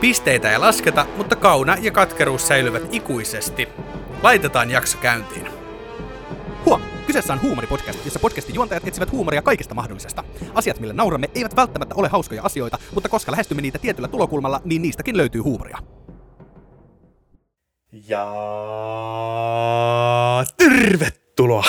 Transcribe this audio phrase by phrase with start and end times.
[0.00, 3.68] Pisteitä ei lasketa, mutta kauna ja katkeruus säilyvät ikuisesti.
[4.22, 5.48] Laitetaan jakso käyntiin.
[6.64, 6.82] Huom!
[7.06, 10.24] Kyseessä on huumoripodcast, jossa podcastin juontajat etsivät huumoria kaikesta mahdollisesta.
[10.54, 14.82] Asiat, millä nauramme, eivät välttämättä ole hauskoja asioita, mutta koska lähestymme niitä tietyllä tulokulmalla, niin
[14.82, 15.78] niistäkin löytyy huumoria.
[18.08, 18.26] Ja
[20.56, 21.64] tervetuloa!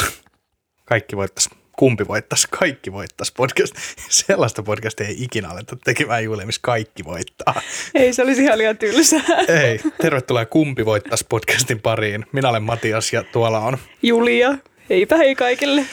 [0.86, 3.76] Kaikki voittais, kumpi voittas, kaikki voittas podcast.
[4.10, 7.62] Sellaista podcastia ei ikinä aleta tekemään Julia, missä kaikki voittaa.
[7.96, 9.22] Ei, se olisi ihan liian tylsää.
[9.64, 12.26] Ei, tervetuloa kumpi voittas podcastin pariin.
[12.32, 14.58] Minä olen Matias ja tuolla on Julia.
[14.90, 15.86] Heipä hei kaikille.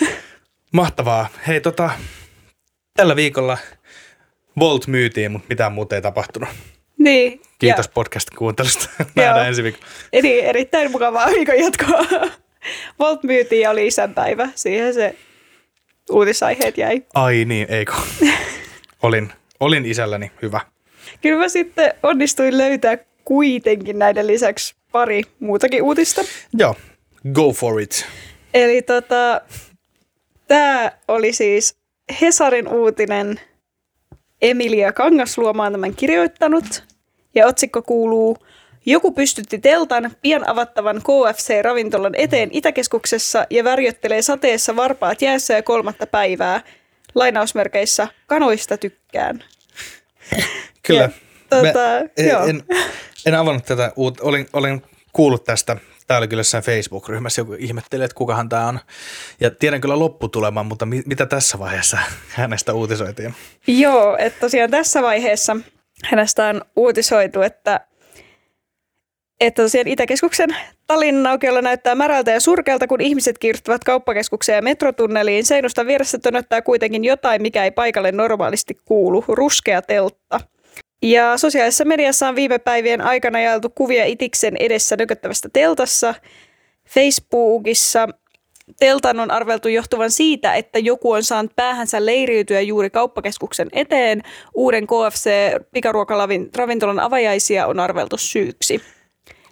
[0.73, 1.29] Mahtavaa.
[1.47, 1.91] Hei tota,
[2.97, 3.59] tällä viikolla
[4.59, 6.49] Volt myytiin, mutta mitään muuta ei tapahtunut.
[6.99, 7.41] Niin.
[7.59, 8.89] Kiitos Ja, podcastin kuuntelusta.
[9.15, 9.87] Nähdään ensi viikolla.
[10.13, 12.31] eli erittäin mukavaa viikon jatkoa.
[12.99, 14.49] Volt myytiin ja oli isänpäivä.
[14.55, 15.17] Siihen se
[16.11, 17.03] uutisaiheet jäi.
[17.15, 17.93] Ai niin, eikö?
[19.03, 20.61] Olin, olin isälläni hyvä.
[21.21, 26.23] Kyllä mä sitten onnistuin löytää kuitenkin näiden lisäksi pari muutakin uutista.
[26.59, 26.77] Joo,
[27.33, 28.07] go for it.
[28.55, 29.41] Eli tota,
[30.49, 31.77] tämä oli siis
[32.21, 33.41] Hesarin uutinen.
[34.43, 36.85] Emilia Kangasluoma on tämän kirjoittanut.
[37.35, 38.39] Ja otsikko kuuluu,
[38.87, 46.07] joku pystytti teltan pian avattavan KFC-ravintolan eteen Itäkeskuksessa ja värjöttelee sateessa varpaat jäässä ja kolmatta
[46.07, 46.61] päivää.
[47.15, 49.45] Lainausmerkeissä, kanoista tykkään.
[50.83, 51.01] Kyllä.
[51.03, 51.11] Ja,
[51.51, 52.47] tota, en, joo.
[52.47, 52.63] en,
[53.27, 54.83] en avannut tätä, uut, olin, olin
[55.13, 55.77] kuullut tästä.
[56.07, 58.81] Tämä oli kyllä jossain Facebook-ryhmässä, joku ihmetteli, että kukahan tämä on.
[59.41, 61.99] Ja tiedän kyllä lopputuleman, mutta mi, mitä tässä vaiheessa
[62.29, 63.35] hänestä uutisoitiin?
[63.67, 65.57] Joo, että tosiaan tässä vaiheessa
[66.05, 67.81] hänestä on uutisoitu, että,
[69.47, 70.57] että tosiaan Itäkeskuksen
[70.87, 75.45] Tallinnan aukiolla näyttää märältä ja surkealta, kun ihmiset kiirtyvät kauppakeskukseen ja metrotunneliin.
[75.45, 80.41] Seinustan vieressä tönöttää kuitenkin jotain, mikä ei paikalle normaalisti kuulu, ruskea teltta.
[81.03, 86.15] Ja sosiaalisessa mediassa on viime päivien aikana jaeltu kuvia Itiksen edessä nököttävästä teltassa.
[86.89, 88.09] Facebookissa
[88.79, 94.23] teltan on arveltu johtuvan siitä, että joku on saanut päähänsä leiriytyä juuri kauppakeskuksen eteen.
[94.55, 98.81] Uuden KFC-pikaruokaravintolan avajaisia on arveltu syyksi.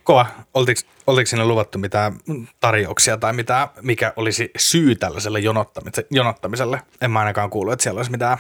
[0.05, 0.27] Kova.
[0.55, 2.17] Oltiinko, oltiinko sinne luvattu mitään
[2.61, 6.07] tarjouksia tai mitä, mikä olisi syy tällaiselle jonottamiselle?
[6.11, 6.81] jonottamiselle?
[7.01, 8.39] En mä ainakaan kuullut, että siellä olisi mitään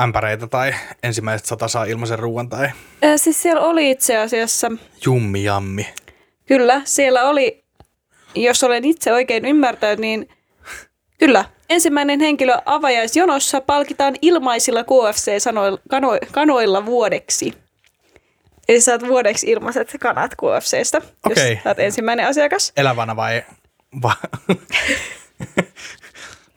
[0.00, 2.72] ämpäreitä tai ensimmäiset sata saa ilmaisen ruoan tai Äh,
[3.16, 4.72] siis siellä oli itse asiassa,
[5.06, 5.86] jummi jammi.
[6.46, 7.64] kyllä, siellä oli,
[8.34, 10.28] jos olen itse oikein ymmärtänyt, niin
[11.18, 17.63] kyllä, ensimmäinen henkilö avajaisjonossa palkitaan ilmaisilla KFC-kanoilla vuodeksi.
[18.68, 22.72] Eli saat vuodeksi ilmaiset kanat KFCstä, jos olet ensimmäinen asiakas.
[22.76, 23.42] Elävänä vai...
[24.02, 24.14] vai?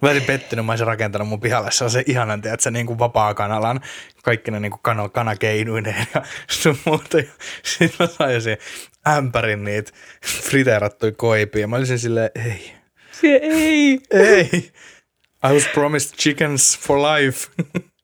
[0.01, 2.85] Mä olisin pettynyt, mä olisin rakentanut mun pihalle se on se ihanan, että se niin
[2.85, 3.81] kuin vapaa-kanalan,
[4.23, 7.17] kaikki ne niin kuin kano, kanakeinuineen ja sun muuta.
[7.63, 8.57] Sitten mä sain sen
[9.07, 9.91] ämpärin niitä
[10.25, 11.67] friteerattuja koipia.
[11.67, 12.73] Mä olisin silleen, ei,
[13.11, 13.99] Se ei.
[14.11, 14.71] ei.
[15.49, 17.47] I was promised chickens for life.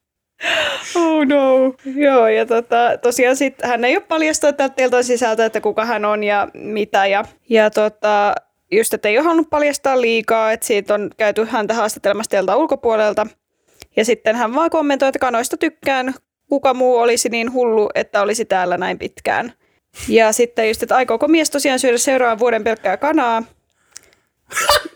[0.94, 1.74] Oh no.
[1.96, 6.04] Joo, ja tota, tosiaan sit, hän ei ole paljastanut tältä teltan sisältä, että kuka hän
[6.04, 7.06] on ja mitä.
[7.06, 8.34] Ja, ja tota,
[8.72, 13.26] just, että ei ole halunnut paljastaa liikaa, että siitä on käyty häntä haastattelemassa teltan ulkopuolelta.
[13.96, 16.14] Ja sitten hän vaan kommentoi, että kanoista tykkään.
[16.48, 19.52] Kuka muu olisi niin hullu, että olisi täällä näin pitkään.
[20.08, 23.42] Ja sitten just, että aikooko mies tosiaan syödä seuraavan vuoden pelkkää kanaa.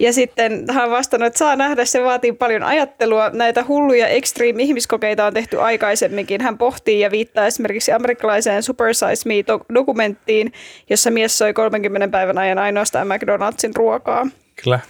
[0.00, 3.30] Ja sitten hän on vastannut, että saa nähdä, se vaatii paljon ajattelua.
[3.32, 6.40] Näitä hulluja extreme-ihmiskokeita on tehty aikaisemminkin.
[6.40, 10.52] Hän pohtii ja viittaa esimerkiksi amerikkalaiseen Super Size Me-dokumenttiin,
[10.90, 14.26] jossa mies soi 30 päivän ajan ainoastaan McDonaldsin ruokaa.
[14.62, 14.80] Kyllä.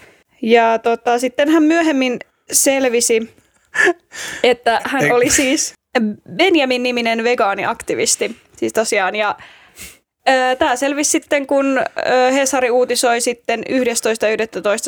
[0.43, 2.19] Ja tota, sitten hän myöhemmin
[2.53, 3.35] selvisi,
[4.43, 5.75] että hän oli siis
[6.37, 8.37] Benjamin-niminen vegaaniaktivisti.
[8.57, 9.37] Siis tosiaan, ja
[10.59, 11.81] Tämä selvisi sitten, kun
[12.35, 13.75] Hesari uutisoi sitten 11.11.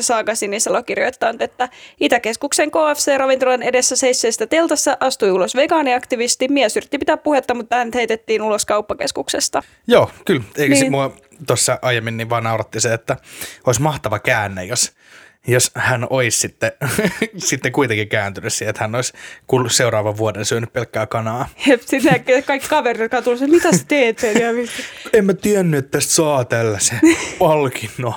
[0.01, 1.69] Saga Sinisalo kirjoittaa, että
[2.01, 6.49] Itäkeskuksen KFC-ravintolan edessä seisseestä teltassa astui ulos vegaaniaktivisti.
[6.49, 9.63] Mies yritti pitää puhetta, mutta hänet heitettiin ulos kauppakeskuksesta.
[9.87, 10.43] Joo, kyllä.
[10.57, 10.81] Eikö niin.
[10.81, 10.93] Niin.
[10.93, 11.17] mua
[11.47, 13.17] tuossa aiemmin niin vaan nauratti se, että
[13.67, 14.93] olisi mahtava käänne, jos
[15.47, 16.73] jos hän olisi sitten,
[17.37, 19.13] sitten kuitenkin kääntynyt siihen, että hän olisi
[19.69, 21.49] seuraavan vuoden syönyt pelkkää kanaa.
[21.67, 24.21] Jep, sitten kaikki kaverit, jotka tullut, että mitä sä teet?
[25.13, 27.01] en mä tiennyt, että tästä saa tällaisen
[27.39, 28.15] palkinnon.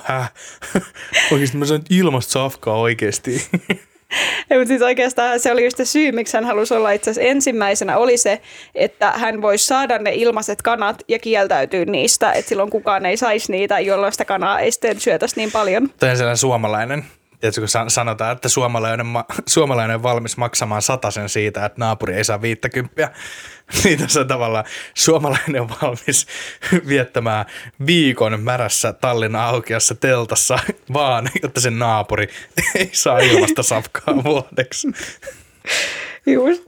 [1.32, 3.46] Oikeasti mä sain ilmasta safkaa oikeasti.
[4.58, 7.96] Mutta siis oikeastaan se oli just se syy, miksi hän halusi olla itse asiassa ensimmäisenä,
[7.96, 8.40] oli se,
[8.74, 13.52] että hän voisi saada ne ilmaiset kanat ja kieltäytyä niistä, että silloin kukaan ei saisi
[13.52, 15.90] niitä, jolloin sitä kanaa ei sitten syötäisi niin paljon.
[16.00, 17.04] Tämä on sellainen suomalainen
[17.40, 22.24] Tiedätkö, kun sanotaan, että suomalainen, ma- suomalainen on valmis maksamaan sen siitä, että naapuri ei
[22.24, 23.10] saa viittäkymppiä,
[23.84, 24.64] niin se on tavallaan
[24.94, 26.26] suomalainen on valmis
[26.88, 27.46] viettämään
[27.86, 30.58] viikon märässä Tallinnan aukeassa teltassa
[30.92, 32.28] vaan, jotta sen naapuri
[32.74, 34.88] ei saa ilmasta safkaa vuodeksi.
[36.26, 36.62] Just.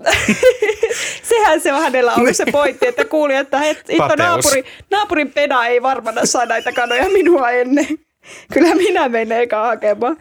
[1.22, 3.84] Sehän se on hänellä ollut se pointti, että kuuli, että het,
[4.18, 7.86] naapuri, naapurin peda ei varmana saa näitä kanoja minua ennen.
[8.55, 10.17] Kyllä minä menen eka hakemaan.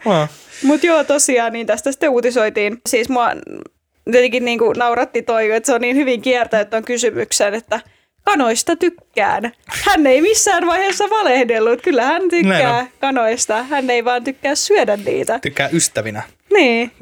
[0.62, 2.78] Mutta joo, tosiaan, niin tästä sitten uutisoitiin.
[2.88, 3.30] Siis mua
[4.10, 7.80] tietenkin niin kuin nauratti toi, että se on niin hyvin kiertänyt tuon kysymyksen, että
[8.24, 9.52] kanoista tykkään.
[9.66, 11.82] Hän ei missään vaiheessa valehdellut.
[11.82, 13.62] Kyllä hän tykkää kanoista.
[13.62, 15.38] Hän ei vaan tykkää syödä niitä.
[15.38, 16.22] Tykkää ystävinä.
[16.52, 16.92] Niin.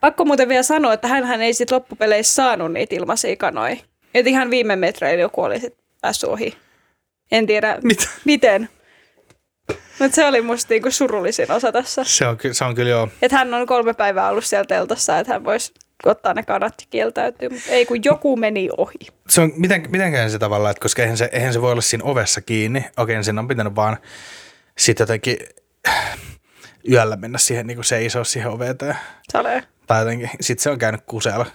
[0.00, 3.76] Pakko muuten vielä sanoa, että hän ei sitten loppupeleissä saanut niitä ilmaisia kanoja.
[4.14, 6.54] Et ihan viime metreillä joku oli sitten päässyt ohi.
[7.32, 8.08] En tiedä, Mitä?
[8.24, 8.68] miten.
[9.98, 12.04] Mutta se oli musta niinku surullisin osa tässä.
[12.04, 13.08] Se on, ky- se on kyllä joo.
[13.22, 15.72] Että hän on kolme päivää ollut siellä teltassa, että hän voisi
[16.06, 18.94] ottaa ne kanat ja kieltäytyy, mutta ei kun joku meni ohi.
[19.28, 22.04] Se on, miten, mitenkään se tavallaan, että koska eihän se, eihän se voi olla siinä
[22.04, 22.84] ovessa kiinni.
[22.96, 23.96] Okei, siinä on pitänyt vaan
[24.78, 25.36] sitten jotenkin
[26.92, 28.76] yöllä mennä siihen niin seisoo siihen oveen.
[29.32, 29.64] Sale.
[29.86, 31.46] Tai jotenkin, sitten se on käynyt kuseella.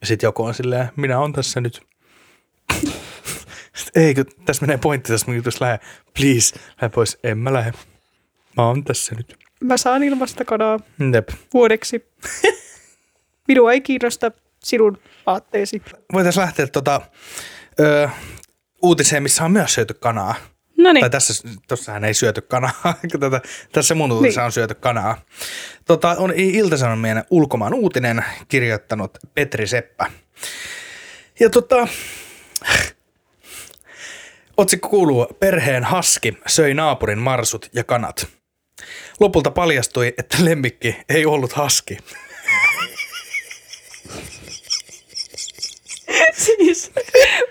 [0.00, 1.82] Ja sitten joku on silleen, minä on tässä nyt.
[3.94, 5.78] Eikö, tässä menee pointti tässä mun jutussa, lähde,
[6.18, 7.18] please, lähde pois.
[7.22, 7.72] En mä lähde.
[8.56, 9.38] Mä oon tässä nyt.
[9.60, 10.80] Mä saan ilmasta kanaa
[11.12, 11.28] Jep.
[11.54, 12.04] vuodeksi.
[13.48, 14.30] Minua ei kiinnosta
[14.64, 15.82] sinun aatteesi.
[16.12, 17.00] Voitaisiin lähteä tota,
[17.80, 18.08] ö,
[18.82, 20.34] uutiseen, missä on myös syöty kanaa.
[20.78, 21.00] No niin.
[21.00, 22.72] Tai tässä, tossahan ei syöty kanaa.
[23.20, 23.40] Tätä,
[23.72, 24.46] tässä mun uutisessa niin.
[24.46, 25.20] on syöty kanaa.
[25.84, 30.10] Tota, on Ilta-Sanomien ulkomaan uutinen kirjoittanut Petri Seppä.
[31.40, 31.88] Ja tota,
[34.56, 38.26] Otsikko kuuluu, perheen haski söi naapurin marsut ja kanat.
[39.20, 41.98] Lopulta paljastui, että lemmikki ei ollut haski.
[46.44, 46.92] siis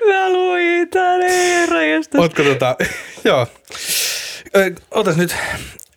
[0.08, 1.22] mä luin tän
[2.18, 2.76] Ootko tota,
[3.26, 3.48] joo.
[4.92, 5.36] otas nyt,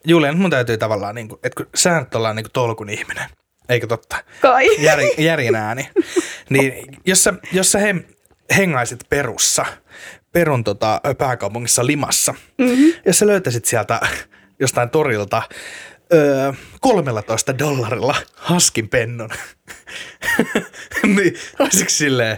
[0.04, 3.28] Julian, mun täytyy tavallaan, niin kuin, että kun sä nyt ollaan niin kuin tolkun ihminen,
[3.68, 4.16] eikö totta?
[4.40, 4.82] Kai.
[4.82, 5.90] Jär, järjen ääni.
[6.50, 7.94] Niin jos sä, jos sä he,
[8.56, 9.66] hengaisit perussa,
[10.36, 12.34] Perun tota, pääkaupungissa Limassa.
[12.58, 12.92] Mm-hmm.
[13.06, 14.00] Ja sä löytäisit sieltä
[14.60, 15.42] jostain torilta
[16.12, 19.30] öö, 13 dollarilla haskin pennon.
[21.16, 22.36] niin olisiko silleen,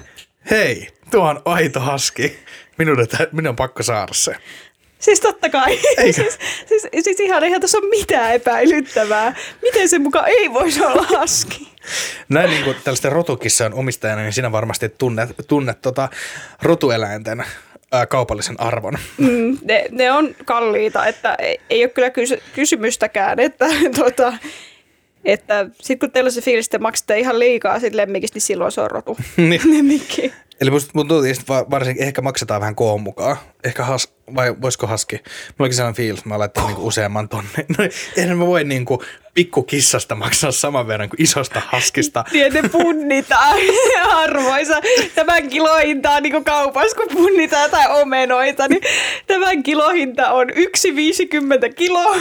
[0.51, 2.39] hei, tuo on aito haski.
[2.79, 2.97] Minun,
[3.33, 4.35] minun on pakko saada se.
[4.99, 5.79] Siis totta kai.
[6.15, 9.35] siis, siis, siis ihan eihän tässä ole mitään epäilyttävää.
[9.63, 11.73] Miten se mukaan ei voisi olla haski?
[12.29, 16.09] Näin niin kuin tällaisten rotukissan omistajana, niin sinä varmasti tunnet, tunnet tota
[16.63, 17.45] rotueläinten
[17.93, 18.99] ää, kaupallisen arvon.
[19.19, 23.67] Mm, ne, ne on kalliita, että ei, ei ole kyllä kysy- kysymystäkään, että
[24.05, 24.33] tota,
[25.25, 28.73] että sitten kun teillä on se fiilis, että maksatte ihan liikaa sit lemmikistä, niin silloin
[28.73, 29.17] se on rotu.
[29.37, 29.61] niin.
[29.65, 30.33] Lemmikki.
[30.61, 33.37] Eli musta tuntuu, että varsinkin ehkä maksetaan vähän koon mukaan.
[33.65, 35.17] Ehkä has, vai voisiko haski?
[35.17, 35.27] Mulla
[35.59, 37.51] onkin sellainen fiilis, mä laitan niinku useamman tonne.
[37.79, 37.85] No,
[38.17, 39.03] eihän mä voi niinku
[39.35, 42.25] pikkukissasta maksaa saman verran kuin isosta haskista.
[42.53, 43.59] Ne punnitaan
[44.15, 44.81] arvoisa.
[45.15, 48.83] Tämän kilohinta on niinku kaupassa, kun punnitaan tai omenoita, niin
[49.27, 52.17] tämän kilohinta on 1,50 kiloa.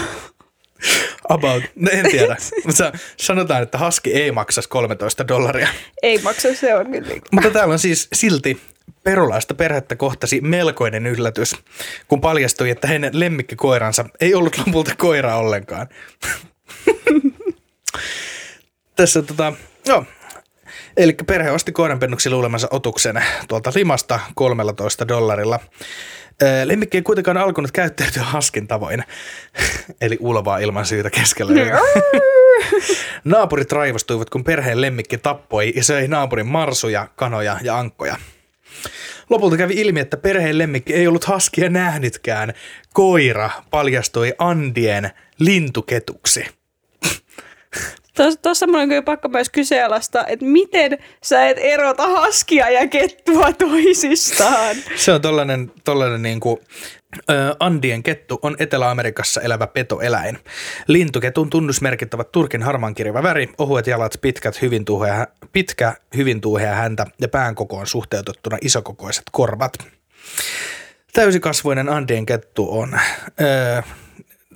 [1.29, 2.35] About, no en tiedä.
[2.65, 5.67] Mutta sanotaan, että haski ei maksa 13 dollaria.
[6.03, 7.07] Ei maksa, se on kyllä.
[7.07, 8.61] Niin Mutta täällä on siis silti
[9.07, 11.55] perulaista perhettä kohtasi melkoinen yllätys,
[12.07, 15.87] kun paljastui, että hänen lemmikkikoiransa ei ollut lopulta koira ollenkaan.
[18.95, 19.53] Tässä tota,
[19.85, 20.05] joo.
[20.97, 25.59] Eli perhe osti koiranpennuksi luulemansa otuksen tuolta Limasta 13 dollarilla.
[26.65, 29.03] Lemmikki ei kuitenkaan alkanut käyttäytyä haskin tavoin,
[30.01, 31.53] eli ulvaa ilman syytä keskellä.
[33.23, 38.15] Naapurit raivostuivat, kun perheen lemmikki tappoi ja söi naapurin marsuja, kanoja ja ankkoja.
[39.29, 42.53] Lopulta kävi ilmi, että perheen lemmikki ei ollut haskia nähnytkään.
[42.93, 46.45] Koira paljastui Andien lintuketuksi.
[48.41, 53.53] Tuossa mun on kyllä pakko myös kyseenalaista, että miten sä et erota haskia ja kettua
[53.53, 54.75] toisistaan.
[54.95, 56.59] Se on tollainen, tollainen niin kuin
[57.59, 60.39] Andien kettu on Etelä-Amerikassa elävä petoeläin.
[60.87, 67.05] Lintuketun tunnusmerkit ovat turkin harmaankirjava väri, ohuet jalat, pitkät, hyvin tuuhea, pitkä, hyvin tuuhea häntä
[67.21, 69.73] ja pään kokoon suhteutettuna isokokoiset korvat.
[71.13, 72.99] Täysikasvoinen Andien kettu on
[73.41, 73.83] ö,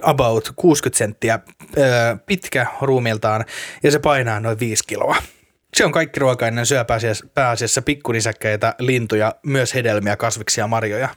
[0.01, 1.39] about 60 senttiä
[1.77, 1.81] ö,
[2.25, 3.45] pitkä ruumiltaan
[3.83, 5.15] ja se painaa noin 5 kiloa.
[5.73, 6.85] Se on kaikki ruokainen syö
[7.33, 11.09] pääasiassa, pikkunisäkkäitä, lintuja, myös hedelmiä, kasviksia ja marjoja.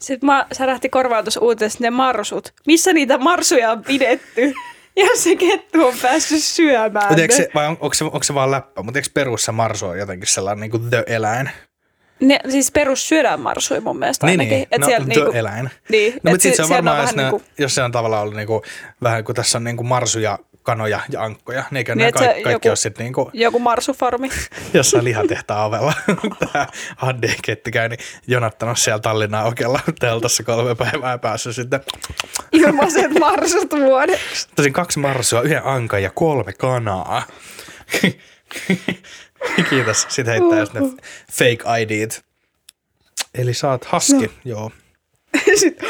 [0.00, 2.52] Sitten mä särähti korvaan tuossa uutisessa ne marsut.
[2.66, 4.54] Missä niitä marsuja on pidetty?
[4.98, 8.50] Ja se kettu on päässyt syömään Mutta se, vai on, onko, se, onko se vaan
[8.50, 8.82] läppä?
[8.82, 11.50] Mutta eikö perussa marsu on jotenkin sellainen niin kuin the-eläin?
[12.20, 12.40] ne.
[12.48, 14.56] siis perus syödään marsuja mun mielestä Niin, ainakin.
[14.56, 14.68] niin.
[14.70, 15.70] Et no, siellä niinku- the-eläin.
[15.88, 18.36] Niin, No, mutta sitten se on varmaan, jos, ne, niinku- jos se on tavallaan ollut
[18.36, 18.62] niinku,
[19.02, 22.50] vähän kuin tässä on niinku marsuja, kanoja ja ankkoja, niin eikö Niin, ne kaikki, kaikki
[22.52, 24.28] joku- ole sitten niinku Joku marsufarmi.
[24.74, 25.92] jossain lihatehtaan ovella.
[26.52, 31.80] Tämä Hande-ketti käy niin jonattanut siellä Tallinnaan oikealla teltassa kolme päivää ja päässyt sitten.
[32.52, 34.48] Ilmaiset marsut vuodeksi.
[34.56, 37.22] Tosin kaksi marsua, yhden ankan ja kolme kanaa.
[39.70, 40.06] Kiitos.
[40.08, 40.80] Sitten heittää just ne
[41.32, 42.24] fake IDt.
[43.34, 44.70] Eli saat haski, joo.
[45.54, 45.88] Sitten,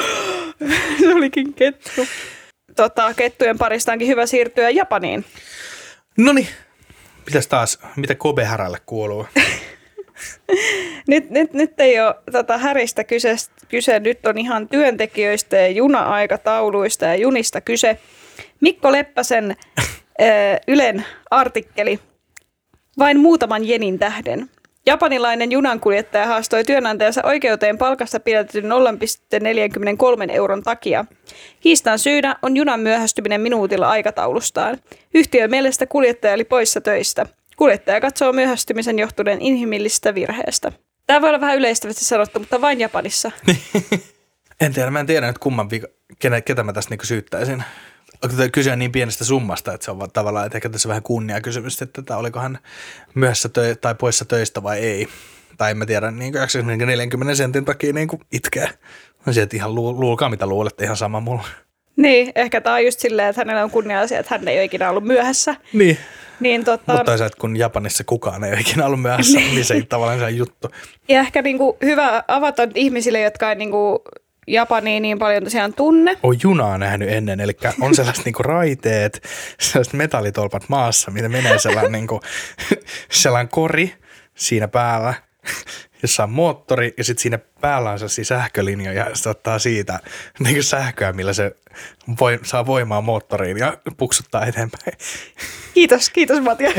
[1.01, 2.07] se olikin kettu.
[2.77, 5.25] Tota, kettujen parista onkin hyvä siirtyä Japaniin.
[6.17, 6.49] No niin,
[7.27, 9.27] mitäs taas, mitä Kobe Härälle kuuluu?
[11.09, 13.37] Nyt, nyt, nyt ei ole tota häristä kyse,
[13.69, 17.99] kyse, nyt on ihan työntekijöistä ja juna-aikatauluista ja junista kyse.
[18.61, 19.57] Mikko Leppäsen
[20.21, 20.25] ö,
[20.69, 22.01] Ylen artikkeli
[22.99, 24.51] vain muutaman jenin tähden.
[24.87, 28.71] Japanilainen junankuljettaja haastoi työnantajansa oikeuteen palkasta pidätetyn
[30.25, 31.05] 0,43 euron takia.
[31.61, 34.79] Kiistan syynä on junan myöhästyminen minuutilla aikataulustaan.
[35.15, 37.27] Yhtiön mielestä kuljettaja oli poissa töistä.
[37.57, 40.73] Kuljettaja katsoo myöhästymisen johtuneen inhimillisestä virheestä.
[41.07, 43.31] Tämä voi olla vähän yleistävästi sanottu, mutta vain Japanissa.
[44.61, 45.87] En tiedä, mä en tiedä nyt kumman vika,
[46.45, 47.65] ketä, mä tästä niinku syyttäisin.
[48.25, 51.41] Onko tämä kyse niin pienestä summasta, että se on tavallaan, että ehkä tässä vähän kunnia
[51.41, 52.59] kysymys, että tämä oliko hän
[53.15, 55.09] myöhässä tö- tai poissa töistä vai ei.
[55.57, 56.35] Tai en mä tiedä, niin
[56.87, 58.71] 40 sentin takia niin itkeä.
[59.27, 61.45] No se, että ihan lu- luulkaa mitä luulette, ihan sama mulla.
[61.97, 64.91] Niin, ehkä tämä on just silleen, että hänellä on kunnia-asia, että hän ei ole ikinä
[64.91, 65.55] ollut myöhässä.
[65.73, 65.99] Niin.
[66.41, 69.83] Niin tota, Mutta toisaalta kun Japanissa kukaan ei ole ikinä ollut myöhässä, niin se ei
[69.83, 70.71] tavallaan se juttu.
[71.09, 74.05] Ja ehkä niinku hyvä avata ihmisille, jotka ei niinku
[74.47, 76.19] Japania niin paljon tosiaan tunne.
[76.23, 79.29] on junaa nähnyt ennen, eli on sellaiset niinku raiteet,
[79.61, 82.21] sellaiset metallitolpat maassa, mitä menee sellainen, niinku,
[83.11, 83.95] sellainen kori
[84.35, 85.15] siinä päällä,
[86.03, 90.01] jossa on moottori ja sitten siinä päällä on sellaisia sähkölinjoja ja se ottaa siitä
[90.39, 91.57] niinku sähköä, millä se
[92.21, 94.99] voi, saa voimaa moottoriin ja puksuttaa eteenpäin.
[95.75, 96.75] Kiitos, kiitos Matias.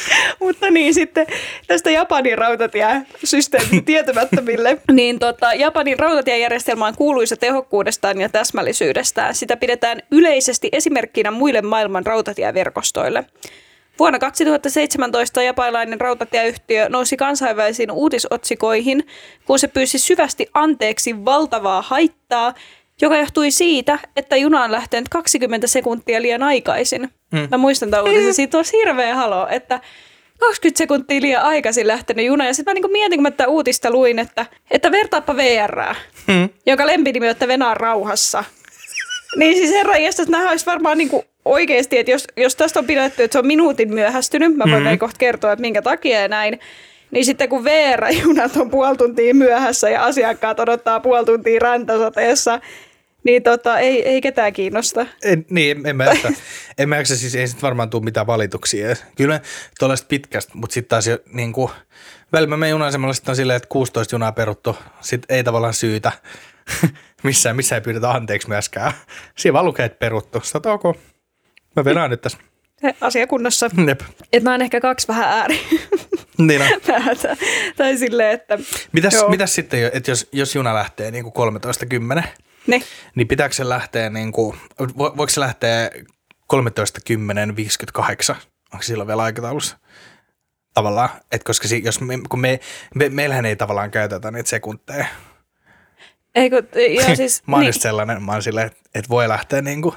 [0.40, 1.26] Mutta niin, sitten
[1.66, 4.78] tästä Japanin rautatiesysteemistä tietämättömille.
[4.92, 9.34] niin tota, Japanin rautatiejärjestelmä on kuuluisa tehokkuudestaan ja täsmällisyydestään.
[9.34, 13.24] Sitä pidetään yleisesti esimerkkinä muille maailman rautatieverkostoille.
[13.98, 19.06] Vuonna 2017 japanilainen rautatieyhtiö nousi kansainvälisiin uutisotsikoihin,
[19.46, 22.54] kun se pyysi syvästi anteeksi valtavaa haittaa,
[23.00, 27.10] joka johtui siitä, että juna on lähtenyt 20 sekuntia liian aikaisin.
[27.32, 27.48] Mm.
[27.50, 29.80] Mä muistan tämän uutisen, siitä on hirveä halo, että
[30.38, 32.46] 20 sekuntia liian aikaisin lähtenyt juna.
[32.46, 35.94] Ja sitten mä niinku mietin, kun mä tätä uutista luin, että, että vertaappa VR,
[36.26, 36.48] mm.
[36.66, 38.44] jonka lempinimi on, että Venää rauhassa.
[39.36, 43.22] Niin siis herra että nämä olisi varmaan niinku oikeasti, että jos, jos tästä on pidetty,
[43.22, 44.98] että se on minuutin myöhästynyt, mä voin mm.
[44.98, 46.60] kohta kertoa, että minkä takia ja näin,
[47.10, 52.60] niin sitten kun VR-junat on puoli tuntia myöhässä ja asiakkaat odottaa puoli tuntia räntäsateessa,
[53.24, 55.06] niin tota, ei, ei ketään kiinnosta.
[55.24, 56.28] En, niin, en, mä jaksa.
[56.78, 58.96] en mä jaksa, siis ei sit varmaan tule mitään valituksia.
[59.16, 59.40] Kyllä
[59.78, 61.70] tuollaista pitkästä, mutta sitten taas jo niin kuin,
[62.32, 66.12] välillä me junasemalla sitten on silleen, että 16 junaa peruttu, sitten ei tavallaan syytä.
[67.22, 68.92] missään, missään ei pyydetä anteeksi myöskään.
[69.36, 70.40] Siinä vaan lukee, että peruttu.
[70.40, 70.82] Sitten ok,
[71.76, 72.38] mä vedän nyt tässä.
[72.80, 73.70] Se Asia kunnossa.
[73.86, 74.00] Jep.
[74.32, 75.60] Että mä oon ehkä kaksi vähän ääri.
[76.38, 76.68] Niin on.
[76.86, 77.36] päätä.
[77.76, 78.58] tai silleen, että...
[78.92, 79.28] Mitäs, Joo.
[79.28, 81.52] mitäs sitten, että jos, jos juna lähtee niin kuin
[82.16, 82.22] 13.10,
[82.66, 82.82] Ne.
[83.14, 84.56] niin pitääkö se lähteä, niin kuin,
[84.98, 85.90] vo, voiko se lähteä
[86.52, 88.34] 13.10.58?
[88.72, 89.78] Onko silloin vielä aikataulussa?
[90.74, 92.60] Tavallaan, että koska si, jos me, kun me,
[92.94, 95.06] me, meillähän ei tavallaan käytetä niitä sekunteja.
[96.34, 96.62] Eikö,
[96.98, 97.42] joo siis...
[97.46, 97.68] Mä oon niin.
[97.68, 99.94] just sellainen, mä oon silleen, että, voi lähteä niin kuin,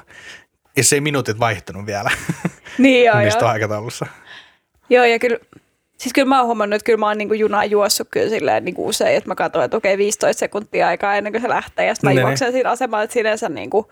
[0.76, 2.10] jos ei minuutit vaihtunut vielä
[2.78, 3.50] Niin joo, niistä joo.
[3.50, 4.06] aikataulussa.
[4.90, 5.38] joo, ja kyllä...
[5.98, 8.86] Siis kyllä mä oon huomannut, että kyllä mä oon niinku junaa juossut kyllä silleen niinku
[8.88, 12.10] usein, että mä katsoin, että okei 15 sekuntia aikaa ennen kuin se lähtee, ja sitten
[12.10, 12.28] mä Ne, ne.
[12.28, 13.90] juoksen siinä asemalla, että sinänsä niinku,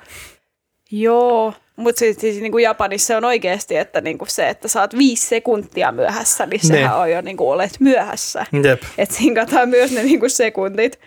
[0.90, 4.98] Joo, mutta siis, siis niin kuin Japanissa on oikeasti, että niin kuin se, että saat
[4.98, 6.96] viisi sekuntia myöhässä, niin sehän Ne.
[6.96, 8.46] on jo niin kuin olet myöhässä.
[8.64, 8.82] Jep.
[8.98, 11.00] Että sinkataan myös ne niin kuin sekuntit.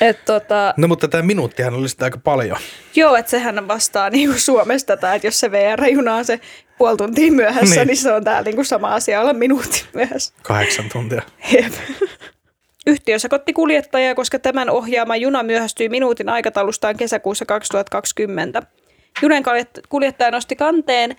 [0.00, 2.58] Et tota, No mutta tämä minuuttihan oli sitä aika paljon.
[2.94, 6.40] joo, että sehän vastaa niin kuin Suomesta, tai että jos se VR-juna on se
[6.78, 7.86] puoli tuntia myöhässä, Niin.
[7.86, 10.34] niin, se on täällä niin kuin sama asia olla minuutin myöhässä.
[10.42, 11.22] Kahdeksan tuntia.
[11.52, 11.72] Jep.
[12.86, 18.62] Yhtiö sakotti kuljettajaa, koska tämän ohjaama juna myöhästyi minuutin aikataulustaan kesäkuussa 2020.
[19.22, 21.16] Junen kuljet- kuljettaja nosti kanteen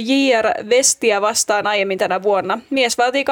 [0.00, 2.58] JR Vestia vastaan aiemmin tänä vuonna.
[2.70, 3.24] Mies vaatii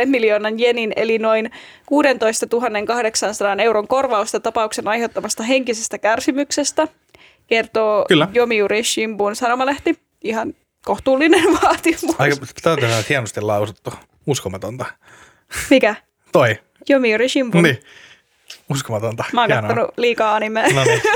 [0.00, 1.50] 2,2 miljoonan jenin eli noin
[1.86, 2.46] 16
[2.86, 6.88] 800 euron korvausta tapauksen aiheuttamasta henkisestä kärsimyksestä,
[7.46, 8.28] kertoo Kyllä.
[8.36, 9.98] Yomiuri Shimbun sanomalehti.
[10.24, 12.16] Ihan kohtuullinen vaatimus.
[12.18, 13.92] Aika, tämä on hienosti lausuttu.
[14.26, 14.84] Uskomatonta.
[15.70, 15.94] Mikä?
[16.32, 16.58] Toi.
[16.90, 17.62] Yomiuri Shimbun.
[17.62, 17.82] Niin.
[18.70, 19.24] Uskomatonta.
[19.32, 19.68] Mä oon Hienoa.
[19.68, 20.64] kattonut liikaa animea.
[20.74, 21.02] No niin.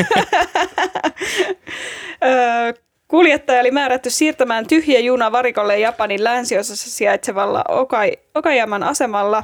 [3.08, 9.42] Kuljettaja oli määrätty siirtämään tyhjä juna varikolle Japanin länsiosassa sijaitsevalla Okai, Okajaman asemalla.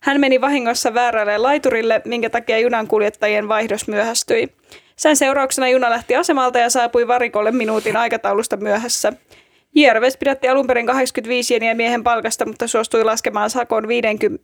[0.00, 4.48] Hän meni vahingossa väärälle laiturille, minkä takia junan kuljettajien vaihdos myöhästyi.
[4.96, 9.12] Sen seurauksena juna lähti asemalta ja saapui varikolle minuutin aikataulusta myöhässä.
[9.74, 14.38] JRVS pidätti alun perin 85 jeniä miehen palkasta, mutta suostui laskemaan sakon 50,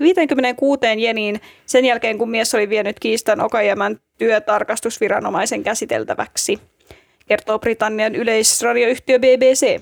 [0.00, 6.60] 56 jeniin sen jälkeen, kun mies oli vienyt kiistan Okajaman työtarkastusviranomaisen käsiteltäväksi,
[7.28, 9.80] kertoo Britannian yleisradioyhtiö BBC.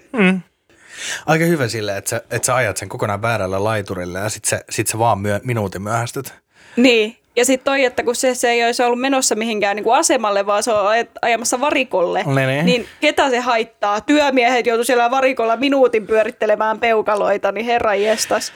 [1.26, 4.64] Aika hyvä silleen, että sä, että sä ajat sen kokonaan väärälle laiturille ja sit sä,
[4.71, 6.35] sit sä vaan myö, minuutin myöhästyt.
[6.76, 9.97] Niin, ja sitten toi, että kun se, se ei olisi ollut menossa mihinkään niin kuin
[9.97, 12.89] asemalle, vaan se on aj- ajamassa varikolle, Niin, niin.
[13.01, 14.01] ketä se haittaa?
[14.01, 18.53] Työmiehet joutu siellä varikolla minuutin pyörittelemään peukaloita, niin herra jestas.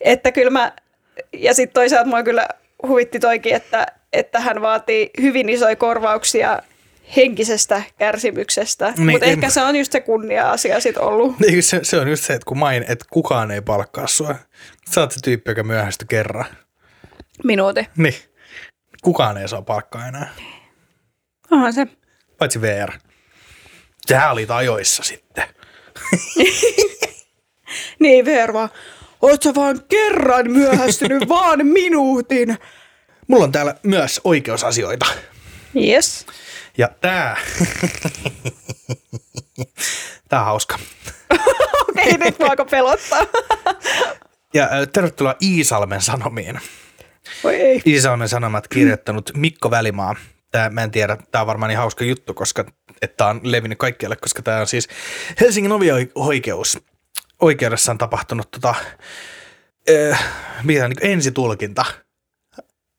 [0.00, 0.72] Että kyllä mä,
[1.32, 2.48] ja sitten toisaalta mua kyllä
[2.88, 6.58] huvitti toikin, että, että hän vaatii hyvin isoja korvauksia
[7.16, 8.92] henkisestä kärsimyksestä.
[8.96, 11.38] Niin, Mutta ehkä se on just se kunnia-asia sitten ollut.
[11.38, 14.34] Niin, se, se on just se, että kun main, että kukaan ei palkkaa sua.
[14.90, 16.44] Sä oot se tyyppi, joka myöhästyi kerran.
[17.44, 17.86] Minuutin.
[17.96, 18.14] Niin.
[19.02, 20.34] Kukaan ei saa palkkaa enää.
[21.50, 21.86] Onhan se.
[22.38, 22.92] Paitsi VR.
[24.08, 25.44] Sä olit ajoissa sitten.
[27.98, 28.68] Niin, Verva.
[29.22, 32.58] Oot sä vaan kerran myöhästynyt, vaan minuutin.
[33.28, 35.06] Mulla on täällä myös oikeusasioita.
[35.76, 36.26] Yes.
[36.78, 37.36] Ja tää...
[40.28, 40.78] tää on hauska.
[41.88, 43.26] Okei, nyt mua alkoi pelottaa.
[44.54, 46.60] Ja tervetuloa Iisalmen Sanomiin.
[47.86, 50.16] Iisalmen Sanomat kirjoittanut Mikko Välimaa.
[50.50, 52.64] Tää, mä en tiedä, tää on varmaan niin hauska juttu, koska
[53.02, 54.88] että tää on levinnyt kaikkialle, koska tää on siis
[55.40, 55.72] Helsingin
[56.14, 56.78] ovioikeus.
[57.40, 58.74] Oikeudessa on tapahtunut tota,
[59.90, 60.24] äh,
[60.62, 61.84] mitä, niin ensitulkinta.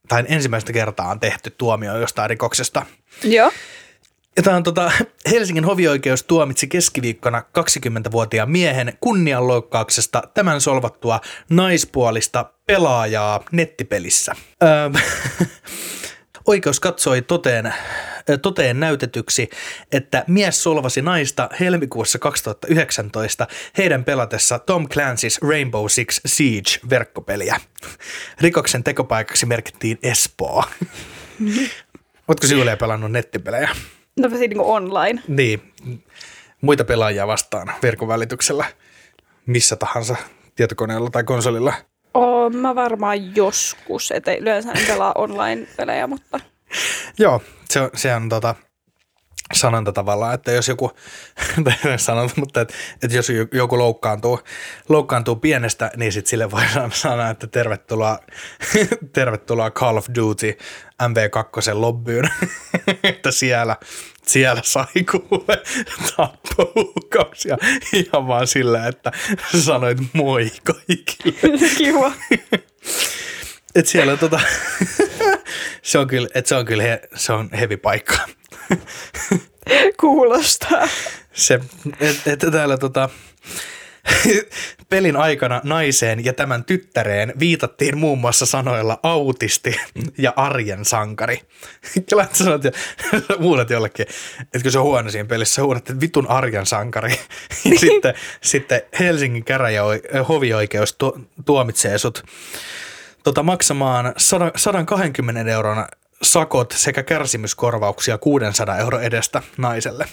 [0.08, 2.86] Tai ensimmäistä kertaa on tehty tuomio jostain rikoksesta.
[3.24, 3.52] Joo.
[4.38, 4.92] Ja tämä on tota,
[5.32, 14.36] Helsingin hovioikeus tuomitsi keskiviikkona 20-vuotiaan miehen kunnianloukkauksesta tämän solvattua naispuolista pelaajaa nettipelissä.
[14.64, 14.90] Öö,
[16.48, 17.74] oikeus katsoi toteen,
[18.42, 19.50] toteen näytetyksi,
[19.92, 27.62] että mies solvasi naista helmikuussa 2019 heidän pelatessa Tom Clancy's Rainbow Six Siege-verkkopeliä.
[28.42, 30.64] Rikoksen tekopaikaksi merkittiin Espoo.
[32.28, 33.70] Oletko Julia pelannut nettipelejä?
[34.20, 35.22] No se niin online.
[35.28, 35.74] Niin,
[36.62, 38.66] muita pelaajia vastaan verkon välityksellä
[39.46, 40.16] missä tahansa
[40.56, 41.74] tietokoneella tai konsolilla.
[42.14, 46.40] Oon mä varmaan joskus, että yleensä en pelaa online-pelejä, mutta
[47.20, 48.56] Joo, se on, se on tota,
[49.54, 50.92] sanonta tavallaan, että jos joku,
[51.64, 54.40] tai sanonta, mutta että, että jos joku loukkaantuu,
[54.90, 56.62] loukkaantuu pienestä, niin sitten sille voi
[56.92, 58.20] sanoa, että tervetuloa,
[59.14, 60.58] tervetuloa Call of Duty
[61.04, 62.30] MV2 lobbyyn,
[63.04, 63.76] että siellä,
[64.28, 65.64] siellä sai kuule
[66.18, 67.58] tappouhkauksia
[67.94, 69.12] ihan vaan sillä, että
[69.64, 71.58] sanoit moi kaikille.
[71.78, 72.12] kiva.
[73.76, 74.40] Et siellä tota,
[75.82, 78.18] se on kyllä, et se on kyllä he, se on hevi paikka.
[80.00, 80.88] Kuulostaa.
[81.34, 81.60] Se,
[82.00, 83.10] että et täällä tota,
[84.90, 89.76] pelin aikana naiseen ja tämän tyttäreen viitattiin muun muassa sanoilla autisti
[90.18, 91.42] ja arjen sankari.
[92.10, 92.72] Kyllä että sanoit ja
[93.40, 94.06] huudat jollekin,
[94.42, 97.20] että kun se on huono siinä pelissä, sä huudat, että vitun arjen sankari.
[97.66, 99.82] Ja sitten, sitten Helsingin käräjä
[100.30, 102.24] hovioikeus tu, tuomitsee sut
[103.24, 105.86] tota, maksamaan 100, 120 euron
[106.22, 110.06] sakot sekä kärsimyskorvauksia 600 euro edestä naiselle.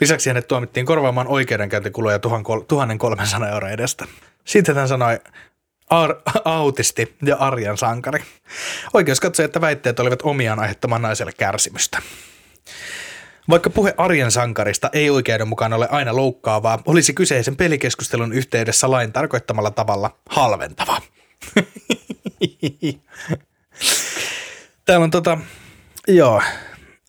[0.00, 2.18] Lisäksi hänet tuomittiin korvaamaan oikeudenkäyntikuluja
[2.68, 4.04] 1300 euro edestä.
[4.44, 5.18] Sitten hän sanoi
[5.90, 8.24] ar- autisti ja arjan sankari.
[8.94, 12.02] Oikeus katsoi, että väitteet olivat omiaan aiheuttamaan naiselle kärsimystä.
[13.50, 19.12] Vaikka puhe arjen sankarista ei oikeuden mukaan ole aina loukkaavaa, olisi kyseisen pelikeskustelun yhteydessä lain
[19.12, 21.00] tarkoittamalla tavalla halventava.
[24.84, 25.38] Täällä on tota,
[26.08, 26.42] joo,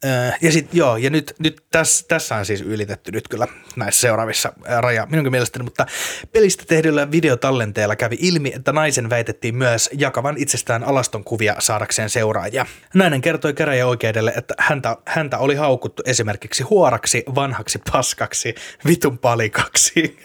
[0.05, 4.01] Äh, ja sit, joo, ja nyt, nyt tässä, tässä on siis ylitetty nyt kyllä näissä
[4.01, 5.85] seuraavissa äh, raja minunkin mielestäni, mutta
[6.31, 12.65] pelistä tehdyllä videotallenteella kävi ilmi, että naisen väitettiin myös jakavan itsestään alaston kuvia saadakseen seuraajia.
[12.93, 18.55] Nainen kertoi käräjäoikeudelle, että häntä, häntä oli haukuttu esimerkiksi huoraksi, vanhaksi paskaksi,
[18.87, 19.93] vitun palikaksi.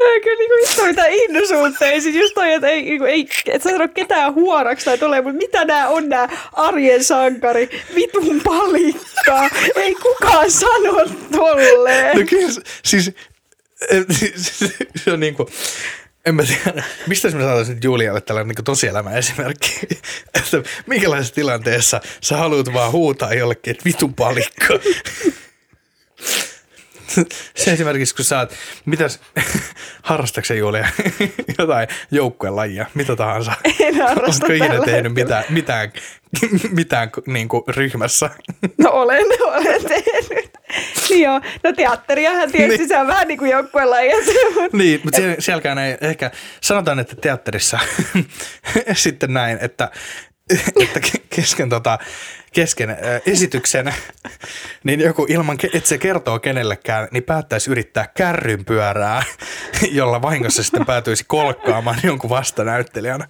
[0.00, 2.00] No kyllä niinku vittu mitä innosuutteja.
[2.00, 5.36] Siis just toi, että ei, niinku, ei et sä sano ketään huoraksi tai tulee, mutta
[5.36, 9.50] mitä nämä on nämä arjen sankari, vitun palikka.
[9.76, 10.94] Ei kukaan sano
[11.32, 12.16] tolleen.
[12.16, 12.52] No kyllä,
[12.84, 13.12] siis,
[15.04, 15.48] se on niinku,
[16.26, 19.80] en mä tiedä, mistä mä saataisiin nyt Julialle tällainen niin tosielämä esimerkki,
[20.34, 24.74] että minkälaisessa tilanteessa sä haluat vaan huutaa jollekin, että vitun palikka
[27.56, 28.52] se esimerkiksi, kun sä oot,
[28.84, 29.20] mitäs,
[30.02, 30.88] harrastaksä Julia
[31.58, 33.52] jotain joukkuelajia, mitä tahansa?
[33.80, 35.92] En harrasta Oletko ikinä tehnyt mitään, mitään,
[36.70, 38.30] mitään niin kuin ryhmässä?
[38.78, 40.50] No olen, olen tehnyt.
[41.08, 42.88] Niin joo, no teatteriahan tietysti Niin.
[42.88, 44.24] se on vähän niin kuin joukkuelajat.
[44.72, 47.78] niin, mutta siellä, sielläkään ei ehkä, sanotaan, että teatterissa
[48.92, 49.90] sitten näin, että,
[50.82, 51.98] että ke- kesken, tota,
[52.52, 53.94] kesken äh, esityksen,
[54.84, 59.22] niin joku ilman, että se kertoo kenellekään, niin päättäisi yrittää kärryn pyörää,
[59.90, 63.26] jolla vahingossa sitten päätyisi kolkkaamaan jonkun vastanäyttelijän.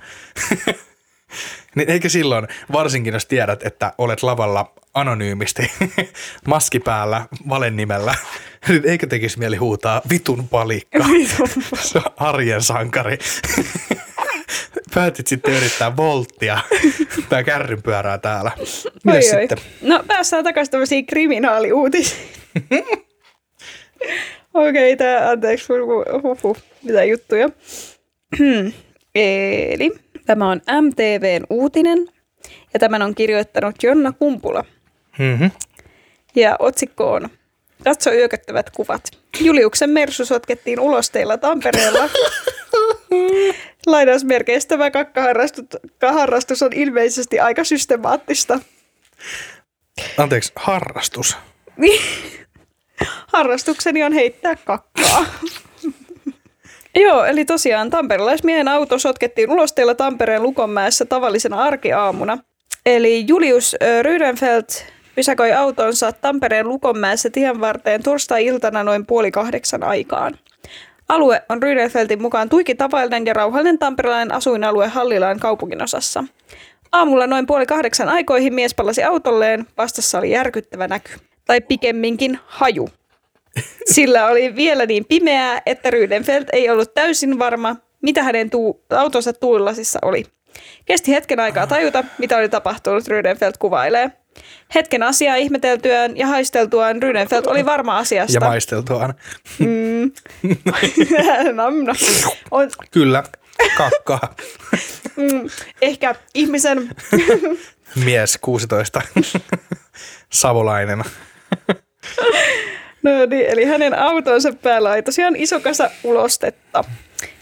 [1.75, 5.73] Niin eikö silloin, varsinkin jos tiedät, että olet lavalla anonyymisti,
[6.47, 8.15] maski päällä, valen nimellä,
[8.69, 10.99] niin eikö tekisi mieli huutaa vitun palikka,
[11.81, 13.19] se on arjen sankari.
[14.95, 16.59] Päätit sitten yrittää volttia
[17.29, 18.51] tai kärrynpyörää täällä.
[19.07, 19.23] Oi, oi.
[19.23, 19.59] sitten?
[19.83, 22.29] No päästään takaisin tämmöisiin kriminaaliuutisiin.
[24.55, 25.73] Okei, okay, tää, anteeksi,
[26.23, 27.49] huhu, mitä juttuja.
[29.15, 29.91] Eli
[30.27, 32.09] tämä on MTVn uutinen
[32.75, 34.65] ja tämän on kirjoittanut Jonna Kumpula.
[35.19, 35.51] Mm-hmm.
[36.35, 37.29] Ja otsikko on
[37.85, 39.03] Katso yököttävät kuvat.
[39.41, 42.09] Juliuksen Mersu sotkettiin ulosteilla Tampereella.
[43.87, 48.59] Lainausmerkeistä tämä kakkaharrastus on ilmeisesti aika systemaattista.
[50.19, 51.37] Anteeksi, harrastus.
[53.33, 55.27] Harrastukseni on heittää kakkaa.
[57.05, 62.39] Joo, eli tosiaan tamperilaismiehen auto sotkettiin ulosteella Tampereen Lukonmäessä tavallisena arkiaamuna.
[62.87, 70.39] Eli Julius ö, Rydenfeldt pysäkoi autonsa Tampereen Lukonmäessä tien varteen torstai-iltana noin puoli kahdeksan aikaan.
[71.11, 76.25] Alue on Rydenfeltin mukaan tuiki tavallinen ja rauhallinen tamperilainen asuinalue Hallilaan kaupunginosassa.
[76.93, 81.13] Aamulla noin puoli kahdeksan aikoihin mies palasi autolleen, vastassa oli järkyttävä näky.
[81.45, 82.89] Tai pikemminkin haju.
[83.95, 89.33] Sillä oli vielä niin pimeää, että Rydenfeld ei ollut täysin varma, mitä hänen tuu- autonsa
[89.33, 90.25] tuulilasissa oli.
[90.85, 94.20] Kesti hetken aikaa tajuta, mitä oli tapahtunut, Rydenfeld kuvailee.
[94.75, 98.37] Hetken asiaa ihmeteltyään ja haisteltuaan Rydenfeld oli varma asiasta.
[98.37, 99.15] Ja maisteltuaan.
[99.59, 100.13] Mm.
[101.55, 101.97] nam, nam.
[102.51, 103.23] On, Kyllä,
[103.77, 104.35] kakkaa.
[105.17, 105.51] mm,
[105.83, 106.91] ehkä ihmisen
[108.05, 109.03] Mies 16.
[110.33, 111.05] Savolainen.
[113.03, 116.85] No niin, eli hänen autonsa päällä oli tosiaan iso kasa ulostetta.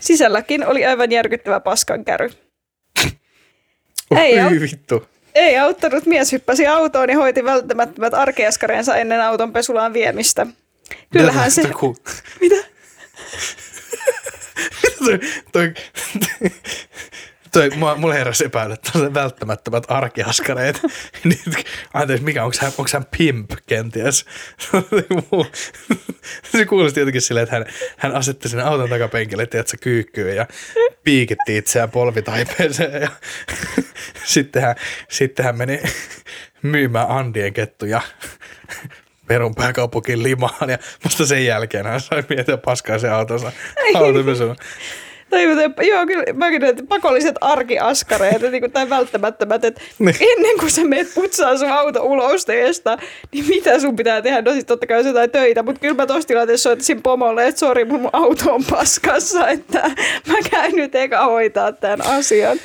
[0.01, 2.31] Sisälläkin oli aivan järkyttävä paskankäry.
[4.17, 5.07] Ei, Oi vittu.
[5.39, 10.47] Ei auttanut, mies hyppäsi autoon ja hoiti välttämättömät arkeaskareensa ennen auton pesulaan viemistä.
[11.13, 11.63] Kyllähän se...
[11.63, 11.97] Mitä ku-
[12.41, 12.65] Mitä?
[14.99, 15.21] toi,
[15.53, 15.75] toi,
[17.53, 20.81] toi, mua- mulle heräsi epäily, että on se välttämättömät arkiaskareet.
[21.25, 24.25] Niin, anteeksi, mikä, onko hän, onko hän pimp kenties?
[26.53, 30.47] se kuulosti jotenkin silleen, että hän, hän asetti sen auton takapenkille, tiedätkö, kyykkyyn ja
[31.05, 33.03] piikitti itseään polvitaipeeseen.
[33.03, 33.11] Ja
[34.25, 34.77] sitten, hän,
[35.09, 35.83] sitten hän meni
[36.63, 38.01] myymään Andien kettuja
[39.29, 43.53] Perun pääkaupunkin limaan ja musta sen jälkeen hän sai miettiä paskaa sen autonsa
[43.95, 44.57] autopesuun.
[45.31, 50.17] Tai, mutta joo, kyllä mäkin näin, että pakolliset arkiaskareet niin kuin, tai välttämättömät, että Niin.
[50.21, 52.99] ennen kuin sä menet putsaa sun auto ulosteesta,
[53.33, 54.43] niin mitä sun pitää tehdä?
[54.43, 57.85] No siis totta kai jotain töitä, mutta kyllä mä tossa tilanteessa soittaisin pomolle, että sori,
[57.85, 59.91] mun auto on paskassa, että
[60.27, 62.59] mä käyn nyt eka hoitaa tämän asian.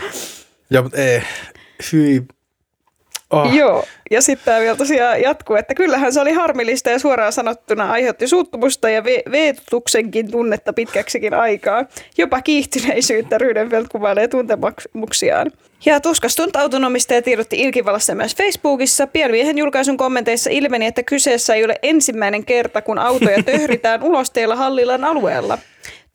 [0.70, 1.22] Joo, mutta ei.
[1.92, 2.22] Hyi.
[3.34, 3.54] Oh.
[3.54, 7.92] Joo, ja sitten tämä vielä tosiaan jatkuu, että kyllähän se oli harmillista ja suoraan sanottuna
[7.92, 11.86] aiheutti suuttumusta ja ve- veetutuksenkin tunnetta pitkäksikin aikaa.
[12.18, 15.52] Jopa kiihtyneisyyttä Rydenfeld kuvailee tuntemuksiaan.
[15.86, 19.08] Ja tuskastunut autonomistaja tiedotti Ilkivallassa myös Facebookissa.
[19.08, 25.04] Pienmiehen julkaisun kommenteissa ilmeni, että kyseessä ei ole ensimmäinen kerta, kun autoja töhritään ulosteilla Hallilan
[25.04, 25.58] alueella.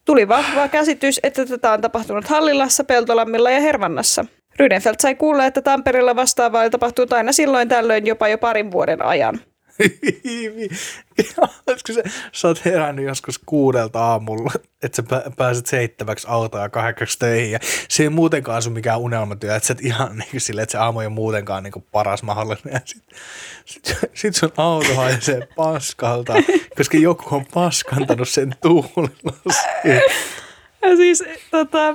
[0.05, 4.25] Tuli vahva käsitys, että tätä on tapahtunut Hallillassa, Peltolammilla ja Hervannassa.
[4.59, 9.41] Rydenfeld sai kuulla, että Tampereella vastaavaa tapahtuu aina silloin tällöin jopa jo parin vuoden ajan.
[11.67, 17.19] Olisiko se, sä oot herännyt joskus kuudelta aamulla, että sä pääset seitsemäksi autoa ja kahdeksaksi
[17.19, 20.63] töihin ja se ei muutenkaan sun mikään unelmatyö, että sä et ihan niin kuin sille,
[20.63, 23.05] että se aamu ei ole muutenkaan niin kuin paras mahdollinen ja sit,
[23.65, 26.35] sit, sit sun auto haisee paskalta,
[26.77, 29.33] koska joku on paskantanut sen tuulilla.
[30.83, 31.95] Ja siis tota,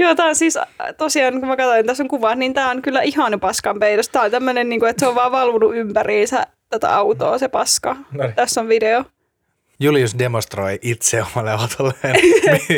[0.00, 0.58] Joo, tämä on siis
[0.98, 4.08] tosiaan, kun mä katsoin tässä on kuva, niin tämä on kyllä ihan paskan peitos.
[4.08, 7.96] Tämä on tämmöinen, niin kuin, että se on vaan valvunut ympäriinsä tätä autoa, se paska.
[8.12, 8.32] Noin.
[8.32, 9.04] Tässä on video.
[9.80, 12.16] Julius demonstroi itse omalle autolleen.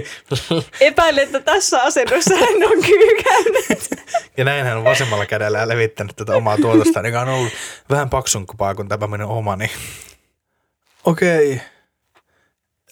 [0.81, 3.89] Epäilen, että tässä asennossa hän on kyykännyt.
[4.39, 7.53] ja näin hän on vasemmalla kädellä levittänyt tätä omaa tuotosta, joka on ollut
[7.91, 9.71] vähän paksunkupaa kuin tämä minun omani.
[11.05, 11.61] Okei.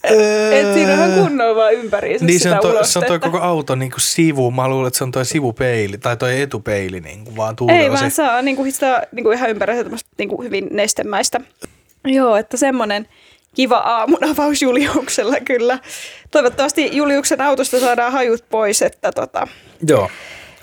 [0.05, 3.39] Et siinä on kunnolla vaan ympäriinsä niin, sitä se on, toi, se on toi koko
[3.39, 4.51] auto niin kuin sivu.
[4.51, 7.83] Mä luulen, että se on toi sivupeili tai toi etupeili niin kuin vaan tuulella.
[7.83, 11.41] Ei vaan saa niin kuin sitä niin kuin ihan ympäriinsä niin kuin hyvin nestemäistä.
[12.05, 13.09] Joo, että semmoinen
[13.55, 15.79] kiva aamun avaus Juliuksella kyllä.
[16.31, 19.47] Toivottavasti Juliuksen autosta saadaan hajut pois, että tota...
[19.89, 20.11] Joo.